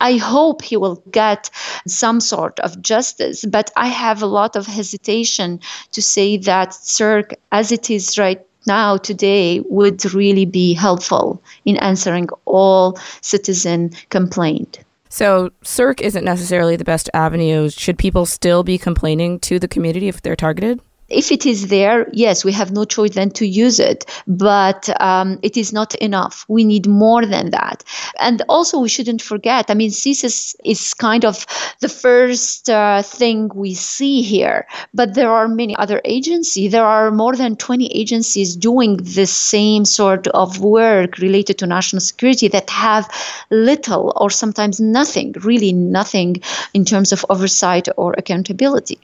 I 0.00 0.16
hope 0.16 0.62
he 0.62 0.76
will 0.76 0.96
get 1.12 1.48
some 1.86 2.20
sort 2.20 2.58
of 2.60 2.82
justice, 2.82 3.44
but 3.44 3.70
I 3.76 3.86
have 3.86 4.20
a 4.20 4.26
lot 4.26 4.56
of 4.56 4.66
hesitation 4.66 5.60
to 5.92 6.02
say 6.02 6.36
that 6.38 6.70
CIRC, 6.70 7.34
as 7.52 7.70
it 7.70 7.83
is 7.90 8.18
right 8.18 8.44
now 8.66 8.96
today 8.96 9.60
would 9.68 10.04
really 10.14 10.46
be 10.46 10.74
helpful 10.74 11.42
in 11.64 11.76
answering 11.78 12.28
all 12.44 12.98
citizen 13.20 13.90
complaint. 14.10 14.80
So, 15.08 15.50
SIRC 15.62 16.00
isn't 16.00 16.24
necessarily 16.24 16.74
the 16.74 16.84
best 16.84 17.08
avenue. 17.14 17.70
Should 17.70 17.98
people 17.98 18.26
still 18.26 18.64
be 18.64 18.78
complaining 18.78 19.38
to 19.40 19.60
the 19.60 19.68
community 19.68 20.08
if 20.08 20.22
they're 20.22 20.34
targeted? 20.34 20.80
If 21.14 21.30
it 21.30 21.46
is 21.46 21.68
there, 21.68 22.08
yes, 22.12 22.44
we 22.44 22.52
have 22.52 22.72
no 22.72 22.84
choice 22.84 23.14
than 23.14 23.30
to 23.30 23.46
use 23.46 23.78
it, 23.78 24.04
but 24.26 24.88
um, 25.00 25.38
it 25.42 25.56
is 25.56 25.72
not 25.72 25.94
enough. 25.96 26.44
We 26.48 26.64
need 26.64 26.86
more 26.86 27.24
than 27.24 27.50
that. 27.50 27.84
And 28.18 28.42
also, 28.48 28.78
we 28.78 28.88
shouldn't 28.88 29.22
forget 29.22 29.64
I 29.68 29.74
mean, 29.74 29.90
CSIS 29.90 30.56
is 30.64 30.94
kind 30.94 31.24
of 31.24 31.46
the 31.80 31.88
first 31.88 32.68
uh, 32.68 33.02
thing 33.02 33.50
we 33.54 33.74
see 33.74 34.22
here, 34.22 34.66
but 34.92 35.14
there 35.14 35.30
are 35.30 35.48
many 35.48 35.76
other 35.76 36.00
agencies. 36.04 36.72
There 36.72 36.84
are 36.84 37.10
more 37.10 37.36
than 37.36 37.56
20 37.56 37.86
agencies 37.86 38.56
doing 38.56 38.96
the 38.96 39.26
same 39.26 39.84
sort 39.84 40.26
of 40.28 40.60
work 40.60 41.18
related 41.18 41.58
to 41.58 41.66
national 41.66 42.00
security 42.00 42.48
that 42.48 42.70
have 42.70 43.08
little 43.50 44.12
or 44.16 44.30
sometimes 44.30 44.80
nothing, 44.80 45.34
really 45.40 45.72
nothing, 45.72 46.42
in 46.72 46.84
terms 46.84 47.12
of 47.12 47.24
oversight 47.28 47.88
or 47.96 48.14
accountability. 48.18 48.98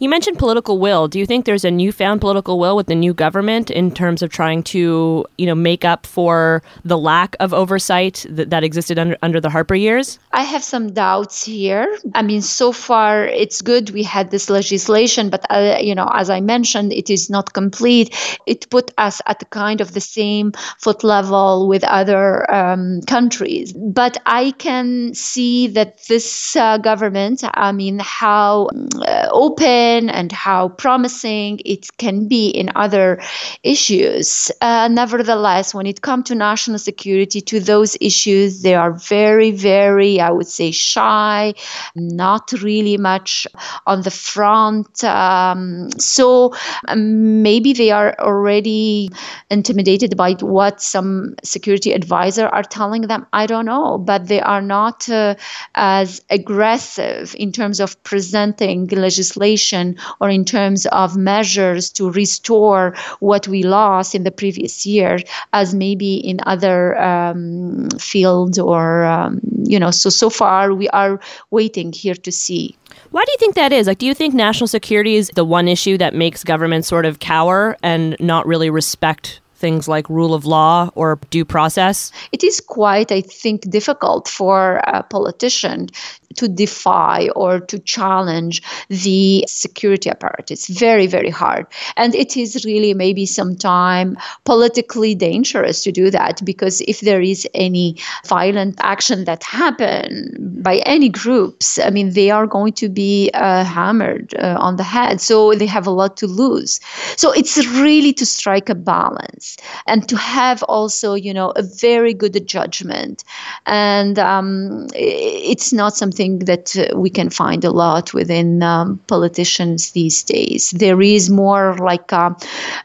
You 0.00 0.08
mentioned 0.08 0.38
political 0.38 0.78
will. 0.78 1.08
Do 1.08 1.18
you 1.18 1.26
think 1.26 1.44
there's 1.44 1.64
a 1.64 1.70
newfound 1.70 2.20
political 2.20 2.58
will 2.58 2.76
with 2.76 2.86
the 2.86 2.94
new 2.94 3.14
government 3.14 3.70
in 3.70 3.92
terms 3.92 4.22
of 4.22 4.30
trying 4.30 4.62
to, 4.64 5.24
you 5.38 5.46
know, 5.46 5.54
make 5.54 5.84
up 5.84 6.06
for 6.06 6.62
the 6.84 6.98
lack 6.98 7.36
of 7.38 7.54
oversight 7.54 8.26
that, 8.28 8.50
that 8.50 8.64
existed 8.64 8.98
under, 8.98 9.16
under 9.22 9.40
the 9.40 9.50
Harper 9.50 9.74
years? 9.74 10.18
I 10.32 10.42
have 10.42 10.64
some 10.64 10.92
doubts 10.92 11.44
here. 11.44 11.86
I 12.14 12.22
mean, 12.22 12.42
so 12.42 12.72
far 12.72 13.26
it's 13.26 13.62
good 13.62 13.90
we 13.90 14.02
had 14.02 14.30
this 14.30 14.50
legislation, 14.50 15.30
but 15.30 15.44
uh, 15.50 15.78
you 15.80 15.94
know, 15.94 16.10
as 16.12 16.28
I 16.28 16.40
mentioned, 16.40 16.92
it 16.92 17.08
is 17.08 17.30
not 17.30 17.52
complete. 17.52 18.38
It 18.46 18.68
put 18.70 18.90
us 18.98 19.20
at 19.26 19.48
kind 19.50 19.80
of 19.80 19.94
the 19.94 20.00
same 20.00 20.52
foot 20.78 21.04
level 21.04 21.68
with 21.68 21.84
other 21.84 22.52
um, 22.52 23.00
countries. 23.02 23.72
But 23.72 24.18
I 24.26 24.52
can 24.52 25.14
see 25.14 25.68
that 25.68 26.04
this 26.08 26.56
uh, 26.56 26.78
government, 26.78 27.44
I 27.54 27.72
mean, 27.72 28.00
how 28.00 28.70
uh, 29.06 29.28
open 29.30 29.83
and 30.10 30.32
how 30.32 30.68
promising 30.68 31.60
it 31.64 31.96
can 31.96 32.28
be 32.28 32.48
in 32.48 32.70
other 32.74 33.20
issues. 33.62 34.50
Uh, 34.60 34.88
nevertheless, 34.88 35.74
when 35.74 35.86
it 35.86 36.00
comes 36.02 36.24
to 36.28 36.34
national 36.34 36.78
security, 36.78 37.40
to 37.40 37.60
those 37.60 37.96
issues, 38.00 38.62
they 38.62 38.74
are 38.74 38.92
very, 38.92 39.50
very, 39.50 40.20
I 40.20 40.30
would 40.30 40.46
say, 40.46 40.70
shy, 40.70 41.54
not 41.94 42.52
really 42.62 42.96
much 42.96 43.46
on 43.86 44.02
the 44.02 44.10
front. 44.10 45.04
Um, 45.04 45.90
so 45.98 46.54
um, 46.88 47.42
maybe 47.42 47.72
they 47.72 47.90
are 47.90 48.14
already 48.18 49.10
intimidated 49.50 50.16
by 50.16 50.32
what 50.40 50.80
some 50.80 51.34
security 51.42 51.92
advisor 51.92 52.46
are 52.46 52.62
telling 52.62 53.02
them. 53.02 53.26
I 53.32 53.46
don't 53.46 53.66
know, 53.66 53.98
but 53.98 54.28
they 54.28 54.40
are 54.40 54.62
not 54.62 55.08
uh, 55.08 55.34
as 55.74 56.20
aggressive 56.30 57.34
in 57.38 57.52
terms 57.52 57.80
of 57.80 58.02
presenting 58.04 58.86
legislation 58.86 59.73
or 60.20 60.28
in 60.30 60.44
terms 60.44 60.86
of 60.86 61.16
measures 61.16 61.90
to 61.90 62.10
restore 62.10 62.94
what 63.20 63.48
we 63.48 63.62
lost 63.62 64.14
in 64.14 64.24
the 64.24 64.30
previous 64.30 64.86
year 64.86 65.18
as 65.52 65.74
maybe 65.74 66.14
in 66.16 66.38
other 66.46 67.00
um, 67.00 67.88
fields 67.98 68.58
or 68.58 69.04
um, 69.04 69.40
you 69.64 69.78
know 69.78 69.90
so 69.90 70.10
so 70.10 70.30
far 70.30 70.72
we 70.72 70.88
are 70.90 71.20
waiting 71.50 71.92
here 71.92 72.14
to 72.14 72.32
see 72.32 72.76
why 73.10 73.24
do 73.24 73.32
you 73.32 73.38
think 73.38 73.54
that 73.54 73.72
is? 73.72 73.86
Like, 73.86 73.98
do 73.98 74.06
you 74.06 74.14
think 74.14 74.34
national 74.34 74.66
security 74.66 75.14
is 75.14 75.30
the 75.34 75.44
one 75.44 75.68
issue 75.68 75.96
that 75.98 76.14
makes 76.14 76.42
governments 76.42 76.88
sort 76.88 77.06
of 77.06 77.20
cower 77.20 77.76
and 77.82 78.16
not 78.18 78.44
really 78.46 78.70
respect 78.70 79.40
things 79.64 79.88
like 79.88 80.06
rule 80.10 80.34
of 80.34 80.44
law 80.44 80.90
or 80.94 81.18
due 81.30 81.46
process? 81.46 82.12
It 82.32 82.44
is 82.44 82.60
quite, 82.60 83.10
I 83.10 83.22
think, 83.22 83.70
difficult 83.70 84.28
for 84.28 84.82
a 84.84 85.02
politician 85.02 85.88
to 86.36 86.48
defy 86.48 87.28
or 87.36 87.60
to 87.60 87.78
challenge 87.78 88.62
the 88.88 89.44
security 89.48 90.10
apparatus. 90.10 90.66
Very, 90.66 91.06
very 91.06 91.30
hard. 91.30 91.66
And 91.96 92.14
it 92.14 92.36
is 92.36 92.64
really 92.64 92.92
maybe 92.94 93.24
sometime 93.26 94.16
politically 94.44 95.14
dangerous 95.14 95.82
to 95.84 95.92
do 95.92 96.10
that 96.10 96.44
because 96.44 96.80
if 96.82 97.00
there 97.00 97.22
is 97.22 97.48
any 97.54 97.96
violent 98.26 98.76
action 98.80 99.24
that 99.24 99.42
happen 99.44 100.60
by 100.62 100.76
any 100.86 101.08
groups, 101.08 101.78
I 101.78 101.90
mean, 101.90 102.12
they 102.12 102.30
are 102.30 102.46
going 102.46 102.72
to 102.74 102.88
be 102.88 103.30
uh, 103.32 103.64
hammered 103.64 104.34
uh, 104.34 104.56
on 104.58 104.76
the 104.76 104.82
head. 104.82 105.20
So 105.20 105.54
they 105.54 105.66
have 105.66 105.86
a 105.86 105.90
lot 105.90 106.16
to 106.18 106.26
lose. 106.26 106.80
So 107.16 107.32
it's 107.32 107.56
really 107.66 108.12
to 108.14 108.26
strike 108.26 108.68
a 108.68 108.74
balance 108.74 109.53
and 109.86 110.08
to 110.08 110.16
have 110.16 110.62
also, 110.64 111.14
you 111.14 111.34
know, 111.34 111.50
a 111.56 111.62
very 111.62 112.14
good 112.14 112.46
judgment. 112.46 113.24
And 113.66 114.18
um, 114.18 114.88
it's 114.94 115.72
not 115.72 115.96
something 115.96 116.40
that 116.40 116.76
uh, 116.76 116.96
we 116.96 117.10
can 117.10 117.30
find 117.30 117.64
a 117.64 117.70
lot 117.70 118.14
within 118.14 118.62
um, 118.62 118.98
politicians 119.06 119.92
these 119.92 120.22
days. 120.22 120.70
There 120.70 121.00
is 121.00 121.30
more 121.30 121.76
like 121.78 122.12
uh, 122.12 122.34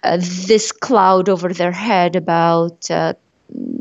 uh, 0.03 0.17
this 0.19 0.71
cloud 0.71 1.29
over 1.29 1.53
their 1.53 1.71
head 1.71 2.15
about 2.15 2.89
uh, 2.91 3.13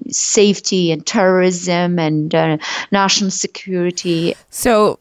safety 0.09 0.93
and 0.93 1.07
terrorism 1.07 1.99
and 1.99 2.35
uh, 2.35 2.59
national 2.91 3.31
security. 3.31 4.35
So, 4.51 4.99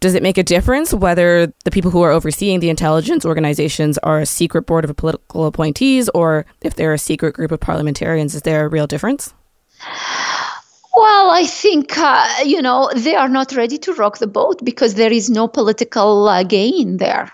does 0.00 0.14
it 0.14 0.22
make 0.22 0.38
a 0.38 0.42
difference 0.42 0.94
whether 0.94 1.52
the 1.64 1.70
people 1.70 1.90
who 1.90 2.02
are 2.02 2.10
overseeing 2.10 2.60
the 2.60 2.70
intelligence 2.70 3.24
organizations 3.24 3.98
are 3.98 4.20
a 4.20 4.26
secret 4.26 4.62
board 4.62 4.84
of 4.84 4.96
political 4.96 5.46
appointees 5.46 6.08
or 6.10 6.46
if 6.60 6.76
they're 6.76 6.92
a 6.92 6.98
secret 6.98 7.34
group 7.34 7.50
of 7.50 7.60
parliamentarians? 7.60 8.34
Is 8.34 8.42
there 8.42 8.64
a 8.64 8.68
real 8.68 8.86
difference? 8.86 9.34
Well, 10.94 11.30
I 11.30 11.46
think, 11.46 11.96
uh, 11.98 12.26
you 12.44 12.62
know, 12.62 12.90
they 12.94 13.14
are 13.14 13.28
not 13.28 13.52
ready 13.52 13.78
to 13.78 13.92
rock 13.94 14.18
the 14.18 14.26
boat 14.26 14.64
because 14.64 14.94
there 14.94 15.12
is 15.12 15.30
no 15.30 15.46
political 15.46 16.28
uh, 16.28 16.42
gain 16.42 16.96
there. 16.96 17.30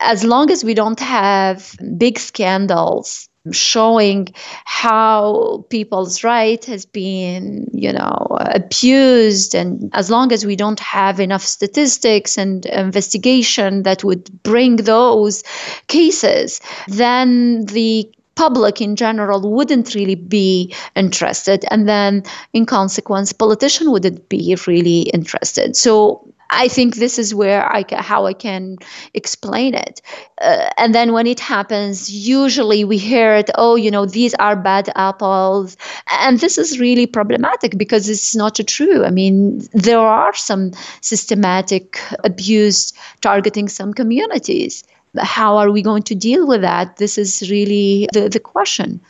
As 0.00 0.22
long 0.22 0.50
as 0.50 0.64
we 0.64 0.74
don't 0.74 1.00
have 1.00 1.74
big 1.96 2.18
scandals 2.18 3.28
showing 3.52 4.28
how 4.64 5.64
people's 5.70 6.22
right 6.22 6.64
has 6.66 6.84
been 6.84 7.66
you 7.72 7.92
know 7.92 8.26
abused. 8.40 9.54
And 9.54 9.90
as 9.94 10.10
long 10.10 10.32
as 10.32 10.44
we 10.44 10.56
don't 10.56 10.80
have 10.80 11.20
enough 11.20 11.42
statistics 11.42 12.36
and 12.36 12.66
investigation 12.66 13.82
that 13.84 14.04
would 14.04 14.42
bring 14.42 14.76
those 14.76 15.42
cases 15.88 16.60
then 16.88 17.64
the 17.66 18.10
public 18.40 18.80
in 18.80 18.96
general 18.96 19.52
wouldn't 19.52 19.94
really 19.94 20.14
be 20.14 20.74
interested. 20.96 21.62
And 21.70 21.86
then 21.86 22.22
in 22.54 22.64
consequence 22.64 23.34
politician 23.34 23.90
wouldn't 23.90 24.30
be 24.30 24.56
really 24.66 25.02
interested. 25.12 25.76
So 25.76 26.29
I 26.50 26.68
think 26.68 26.96
this 26.96 27.18
is 27.18 27.34
where 27.34 27.70
I 27.72 27.82
ca- 27.82 28.02
how 28.02 28.26
I 28.26 28.32
can 28.32 28.76
explain 29.14 29.74
it. 29.74 30.02
Uh, 30.40 30.70
and 30.76 30.94
then 30.94 31.12
when 31.12 31.26
it 31.26 31.40
happens, 31.40 32.10
usually 32.10 32.84
we 32.84 32.98
hear 32.98 33.34
it, 33.34 33.50
oh, 33.54 33.76
you 33.76 33.90
know, 33.90 34.06
these 34.06 34.34
are 34.34 34.56
bad 34.56 34.90
apples. 34.96 35.76
And 36.20 36.40
this 36.40 36.58
is 36.58 36.78
really 36.80 37.06
problematic 37.06 37.78
because 37.78 38.08
it's 38.08 38.34
not 38.34 38.58
true. 38.66 39.04
I 39.04 39.10
mean, 39.10 39.66
there 39.72 40.00
are 40.00 40.34
some 40.34 40.72
systematic 41.00 42.00
abuse 42.24 42.92
targeting 43.20 43.68
some 43.68 43.94
communities 43.94 44.84
how 45.18 45.56
are 45.56 45.70
we 45.70 45.82
going 45.82 46.02
to 46.04 46.14
deal 46.14 46.46
with 46.46 46.62
that? 46.62 46.96
This 46.96 47.18
is 47.18 47.50
really 47.50 48.08
the, 48.12 48.28
the 48.28 48.40
question. 48.40 49.00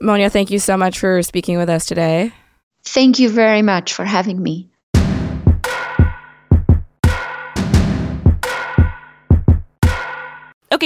Monia, 0.00 0.30
thank 0.30 0.50
you 0.50 0.58
so 0.58 0.76
much 0.76 0.98
for 0.98 1.22
speaking 1.22 1.58
with 1.58 1.68
us 1.68 1.86
today. 1.86 2.32
Thank 2.84 3.18
you 3.18 3.28
very 3.28 3.62
much 3.62 3.92
for 3.92 4.04
having 4.04 4.42
me. 4.42 4.70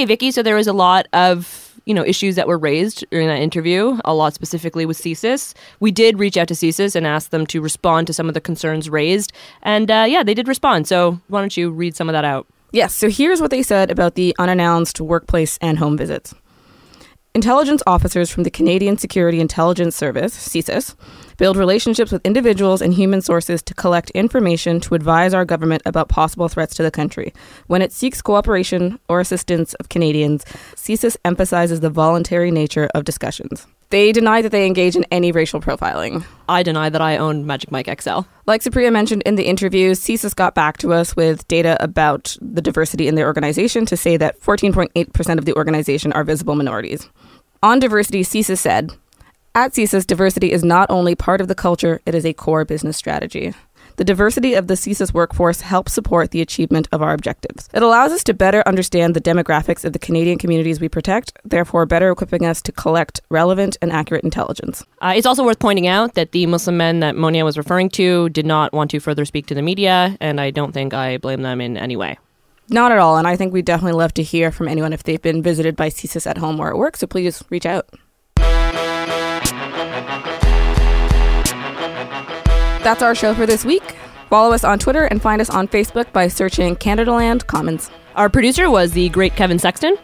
Okay, 0.02 0.08
Vicky, 0.08 0.32
so 0.32 0.42
there 0.42 0.56
was 0.56 0.66
a 0.66 0.72
lot 0.72 1.06
of 1.12 1.80
you 1.84 1.94
know 1.94 2.04
issues 2.04 2.34
that 2.34 2.48
were 2.48 2.58
raised 2.58 3.08
during 3.12 3.28
that 3.28 3.38
interview 3.38 4.00
a 4.04 4.12
lot 4.12 4.34
specifically 4.34 4.84
with 4.84 4.98
CSIS. 4.98 5.54
We 5.78 5.92
did 5.92 6.18
reach 6.18 6.36
out 6.36 6.48
to 6.48 6.54
CSIS 6.54 6.96
and 6.96 7.06
ask 7.06 7.30
them 7.30 7.46
to 7.46 7.60
respond 7.60 8.08
to 8.08 8.12
some 8.12 8.26
of 8.26 8.34
the 8.34 8.40
concerns 8.40 8.90
raised, 8.90 9.32
and 9.62 9.88
uh, 9.92 10.04
yeah, 10.08 10.24
they 10.24 10.34
did 10.34 10.48
respond. 10.48 10.88
So 10.88 11.20
why 11.28 11.38
don't 11.38 11.56
you 11.56 11.70
read 11.70 11.94
some 11.94 12.08
of 12.08 12.14
that 12.14 12.24
out? 12.24 12.48
Yes, 12.72 12.96
so 12.96 13.08
here's 13.08 13.40
what 13.40 13.52
they 13.52 13.62
said 13.62 13.92
about 13.92 14.16
the 14.16 14.34
unannounced 14.40 15.00
workplace 15.00 15.56
and 15.62 15.78
home 15.78 15.96
visits. 15.96 16.34
Intelligence 17.34 17.82
officers 17.86 18.30
from 18.30 18.42
the 18.42 18.50
Canadian 18.50 18.98
Security 18.98 19.40
Intelligence 19.40 19.96
Service, 19.96 20.36
CSIS, 20.36 20.94
build 21.38 21.56
relationships 21.56 22.12
with 22.12 22.20
individuals 22.26 22.82
and 22.82 22.92
human 22.92 23.22
sources 23.22 23.62
to 23.62 23.72
collect 23.72 24.10
information 24.10 24.80
to 24.80 24.94
advise 24.94 25.32
our 25.32 25.46
government 25.46 25.80
about 25.86 26.10
possible 26.10 26.48
threats 26.48 26.74
to 26.74 26.82
the 26.82 26.90
country. 26.90 27.32
When 27.68 27.80
it 27.80 27.90
seeks 27.90 28.20
cooperation 28.20 29.00
or 29.08 29.18
assistance 29.18 29.72
of 29.74 29.88
Canadians, 29.88 30.44
CSIS 30.76 31.16
emphasizes 31.24 31.80
the 31.80 31.88
voluntary 31.88 32.50
nature 32.50 32.90
of 32.94 33.04
discussions. 33.04 33.66
They 33.92 34.11
deny 34.11 34.40
that 34.40 34.52
they 34.52 34.66
engage 34.66 34.96
in 34.96 35.05
any 35.11 35.33
racial 35.33 35.61
profiling. 35.61 36.24
I 36.48 36.62
deny 36.62 36.88
that 36.88 37.02
I 37.02 37.18
own 37.18 37.44
Magic 37.44 37.70
Mike 37.70 38.00
XL. 38.00 38.20
Like 38.46 38.62
Supriya 38.62 38.90
mentioned 38.90 39.20
in 39.26 39.35
the 39.35 39.42
interview, 39.44 39.90
CSIS 39.90 40.35
got 40.35 40.55
back 40.55 40.78
to 40.78 40.94
us 40.94 41.14
with 41.14 41.46
data 41.46 41.76
about 41.78 42.35
the 42.40 42.62
diversity 42.62 43.07
in 43.07 43.16
their 43.16 43.26
organization 43.26 43.85
to 43.85 43.94
say 43.94 44.16
that 44.16 44.40
14.8% 44.40 45.38
of 45.38 45.44
the 45.44 45.52
organization 45.52 46.11
are 46.14 46.24
visible 46.24 46.55
minorities. 46.55 47.07
On 47.62 47.78
diversity, 47.78 48.22
CSIS 48.22 48.61
said, 48.61 48.92
at 49.55 49.72
CSIS, 49.72 50.07
diversity 50.07 50.52
is 50.52 50.64
not 50.64 50.90
only 50.90 51.14
part 51.14 51.42
of 51.42 51.48
the 51.48 51.55
culture, 51.55 52.00
it 52.07 52.14
is 52.14 52.24
a 52.24 52.33
core 52.33 52.64
business 52.64 52.96
strategy. 52.96 53.52
The 53.96 54.05
diversity 54.05 54.55
of 54.55 54.66
the 54.66 54.74
CSIS 54.74 55.12
workforce 55.12 55.61
helps 55.61 55.92
support 55.92 56.31
the 56.31 56.40
achievement 56.40 56.88
of 56.92 57.02
our 57.02 57.12
objectives. 57.12 57.68
It 57.74 57.83
allows 57.83 58.12
us 58.12 58.24
to 58.24 58.35
better 58.35 58.62
understand 58.66 59.14
the 59.14 59.20
demographics 59.20 59.85
of 59.85 59.92
the 59.92 59.98
Canadian 59.98 60.38
communities 60.38 60.81
we 60.81 60.88
protect, 60.88 61.38
therefore, 61.44 61.87
better 61.87 62.11
equipping 62.11 62.46
us 62.46 62.62
to 62.62 62.72
collect 62.72 63.20
relevant 63.28 63.76
and 63.83 63.92
accurate 63.92 64.24
intelligence. 64.24 64.85
Uh, 65.00 65.12
it's 65.14 65.26
also 65.26 65.44
worth 65.44 65.59
pointing 65.59 65.87
out 65.87 66.14
that 66.14 66.33
the 66.33 66.46
Muslim 66.46 66.76
men 66.76 67.00
that 67.00 67.16
Monia 67.16 67.44
was 67.44 67.59
referring 67.59 67.90
to 67.90 68.28
did 68.31 68.46
not 68.46 68.72
want 68.72 68.90
to 68.92 69.00
further 69.00 69.24
speak 69.24 69.46
to 69.46 69.55
the 69.55 69.62
media, 69.62 70.16
and 70.20 70.40
I 70.40 70.50
don't 70.50 70.72
think 70.72 70.94
I 70.94 71.18
blame 71.18 71.42
them 71.42 71.61
in 71.61 71.76
any 71.76 71.96
way. 71.96 72.18
Not 72.68 72.92
at 72.92 72.98
all, 72.98 73.18
and 73.18 73.28
I 73.28 73.37
think 73.37 73.52
we'd 73.52 73.66
definitely 73.66 73.98
love 73.98 74.14
to 74.14 74.22
hear 74.22 74.50
from 74.50 74.68
anyone 74.68 74.92
if 74.92 75.02
they've 75.02 75.20
been 75.20 75.42
visited 75.42 75.76
by 75.76 75.90
CSIS 75.90 76.26
at 76.26 76.38
home 76.38 76.59
or 76.59 76.70
at 76.70 76.78
work, 76.78 76.96
so 76.96 77.07
please 77.07 77.44
reach 77.50 77.66
out. 77.66 77.88
That's 82.82 83.02
our 83.02 83.14
show 83.14 83.34
for 83.34 83.46
this 83.46 83.64
week. 83.64 83.96
Follow 84.28 84.52
us 84.54 84.64
on 84.64 84.78
Twitter 84.78 85.04
and 85.04 85.20
find 85.20 85.40
us 85.40 85.50
on 85.50 85.68
Facebook 85.68 86.12
by 86.12 86.28
searching 86.28 86.74
Canadaland 86.74 87.46
Commons. 87.46 87.90
Our 88.16 88.28
producer 88.28 88.70
was 88.70 88.92
the 88.92 89.08
great 89.10 89.36
Kevin 89.36 89.58
Sexton. 89.58 89.96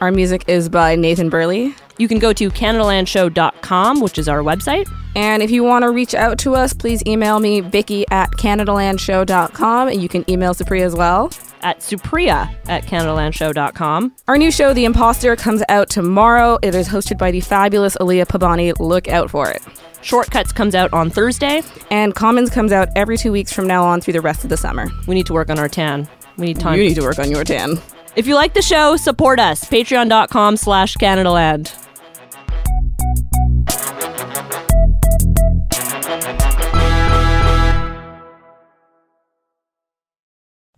Our 0.00 0.10
music 0.10 0.44
is 0.48 0.68
by 0.68 0.96
Nathan 0.96 1.30
Burley. 1.30 1.74
You 1.98 2.08
can 2.08 2.18
go 2.18 2.32
to 2.34 2.50
CanadaLandShow.com, 2.50 4.00
which 4.00 4.18
is 4.18 4.28
our 4.28 4.40
website. 4.40 4.90
And 5.14 5.42
if 5.42 5.50
you 5.50 5.64
want 5.64 5.84
to 5.84 5.90
reach 5.90 6.14
out 6.14 6.38
to 6.40 6.54
us, 6.54 6.74
please 6.74 7.02
email 7.06 7.40
me, 7.40 7.60
Vicky 7.60 8.04
at 8.10 8.30
CanadaLandShow.com. 8.32 9.88
And 9.88 10.02
you 10.02 10.08
can 10.08 10.28
email 10.30 10.52
Supriya 10.52 10.82
as 10.82 10.94
well. 10.94 11.30
At 11.66 11.80
Supriya 11.80 12.48
at 12.68 12.84
CanadaLandShow.com. 12.84 14.14
Our 14.28 14.38
new 14.38 14.52
show, 14.52 14.72
The 14.72 14.84
Imposter, 14.84 15.34
comes 15.34 15.64
out 15.68 15.90
tomorrow. 15.90 16.60
It 16.62 16.76
is 16.76 16.88
hosted 16.88 17.18
by 17.18 17.32
the 17.32 17.40
fabulous 17.40 17.96
Aliya 17.96 18.24
Pabani. 18.24 18.72
Look 18.78 19.08
out 19.08 19.32
for 19.32 19.50
it. 19.50 19.60
Shortcuts 20.00 20.52
comes 20.52 20.76
out 20.76 20.92
on 20.92 21.10
Thursday. 21.10 21.62
And 21.90 22.14
Commons 22.14 22.50
comes 22.50 22.70
out 22.70 22.90
every 22.94 23.18
two 23.18 23.32
weeks 23.32 23.52
from 23.52 23.66
now 23.66 23.84
on 23.84 24.00
through 24.00 24.12
the 24.12 24.20
rest 24.20 24.44
of 24.44 24.50
the 24.50 24.56
summer. 24.56 24.86
We 25.08 25.16
need 25.16 25.26
to 25.26 25.32
work 25.32 25.50
on 25.50 25.58
our 25.58 25.68
tan. 25.68 26.08
We 26.36 26.46
need 26.46 26.60
time. 26.60 26.78
You 26.78 26.84
need 26.84 26.94
to 26.94 27.02
work 27.02 27.18
on 27.18 27.32
your 27.32 27.42
tan. 27.42 27.80
If 28.14 28.28
you 28.28 28.36
like 28.36 28.54
the 28.54 28.62
show, 28.62 28.96
support 28.96 29.40
us. 29.40 29.64
Patreon.com 29.64 30.58
slash 30.58 30.94
CanadaLand. 30.94 31.72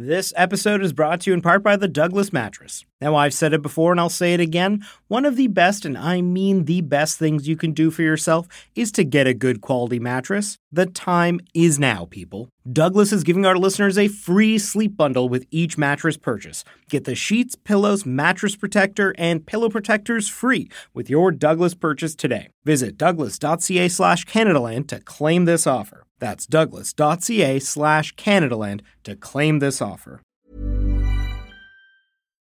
This 0.00 0.32
episode 0.36 0.80
is 0.84 0.92
brought 0.92 1.22
to 1.22 1.30
you 1.30 1.34
in 1.34 1.42
part 1.42 1.64
by 1.64 1.74
the 1.74 1.88
Douglas 1.88 2.32
Mattress. 2.32 2.86
Now, 3.00 3.14
I've 3.14 3.34
said 3.34 3.52
it 3.52 3.62
before 3.62 3.92
and 3.92 4.00
I'll 4.00 4.08
say 4.08 4.34
it 4.34 4.40
again. 4.40 4.84
One 5.06 5.24
of 5.24 5.36
the 5.36 5.46
best, 5.46 5.84
and 5.84 5.96
I 5.96 6.20
mean 6.20 6.64
the 6.64 6.80
best 6.80 7.16
things 7.16 7.46
you 7.46 7.56
can 7.56 7.72
do 7.72 7.92
for 7.92 8.02
yourself 8.02 8.48
is 8.74 8.90
to 8.92 9.04
get 9.04 9.28
a 9.28 9.34
good 9.34 9.60
quality 9.60 10.00
mattress. 10.00 10.58
The 10.72 10.86
time 10.86 11.38
is 11.54 11.78
now, 11.78 12.06
people. 12.06 12.48
Douglas 12.70 13.12
is 13.12 13.22
giving 13.22 13.46
our 13.46 13.56
listeners 13.56 13.96
a 13.96 14.08
free 14.08 14.58
sleep 14.58 14.96
bundle 14.96 15.28
with 15.28 15.46
each 15.52 15.78
mattress 15.78 16.16
purchase. 16.16 16.64
Get 16.90 17.04
the 17.04 17.14
sheets, 17.14 17.54
pillows, 17.54 18.04
mattress 18.04 18.56
protector, 18.56 19.14
and 19.16 19.46
pillow 19.46 19.68
protectors 19.68 20.28
free 20.28 20.68
with 20.92 21.08
your 21.08 21.30
Douglas 21.30 21.74
purchase 21.74 22.16
today. 22.16 22.48
Visit 22.64 22.98
douglas.ca 22.98 23.88
slash 23.88 24.26
Canadaland 24.26 24.88
to 24.88 25.00
claim 25.00 25.44
this 25.44 25.66
offer. 25.66 26.04
That's 26.18 26.46
douglas.ca 26.46 27.60
slash 27.60 28.14
Canadaland 28.16 28.80
to 29.04 29.14
claim 29.14 29.60
this 29.60 29.80
offer. 29.80 30.20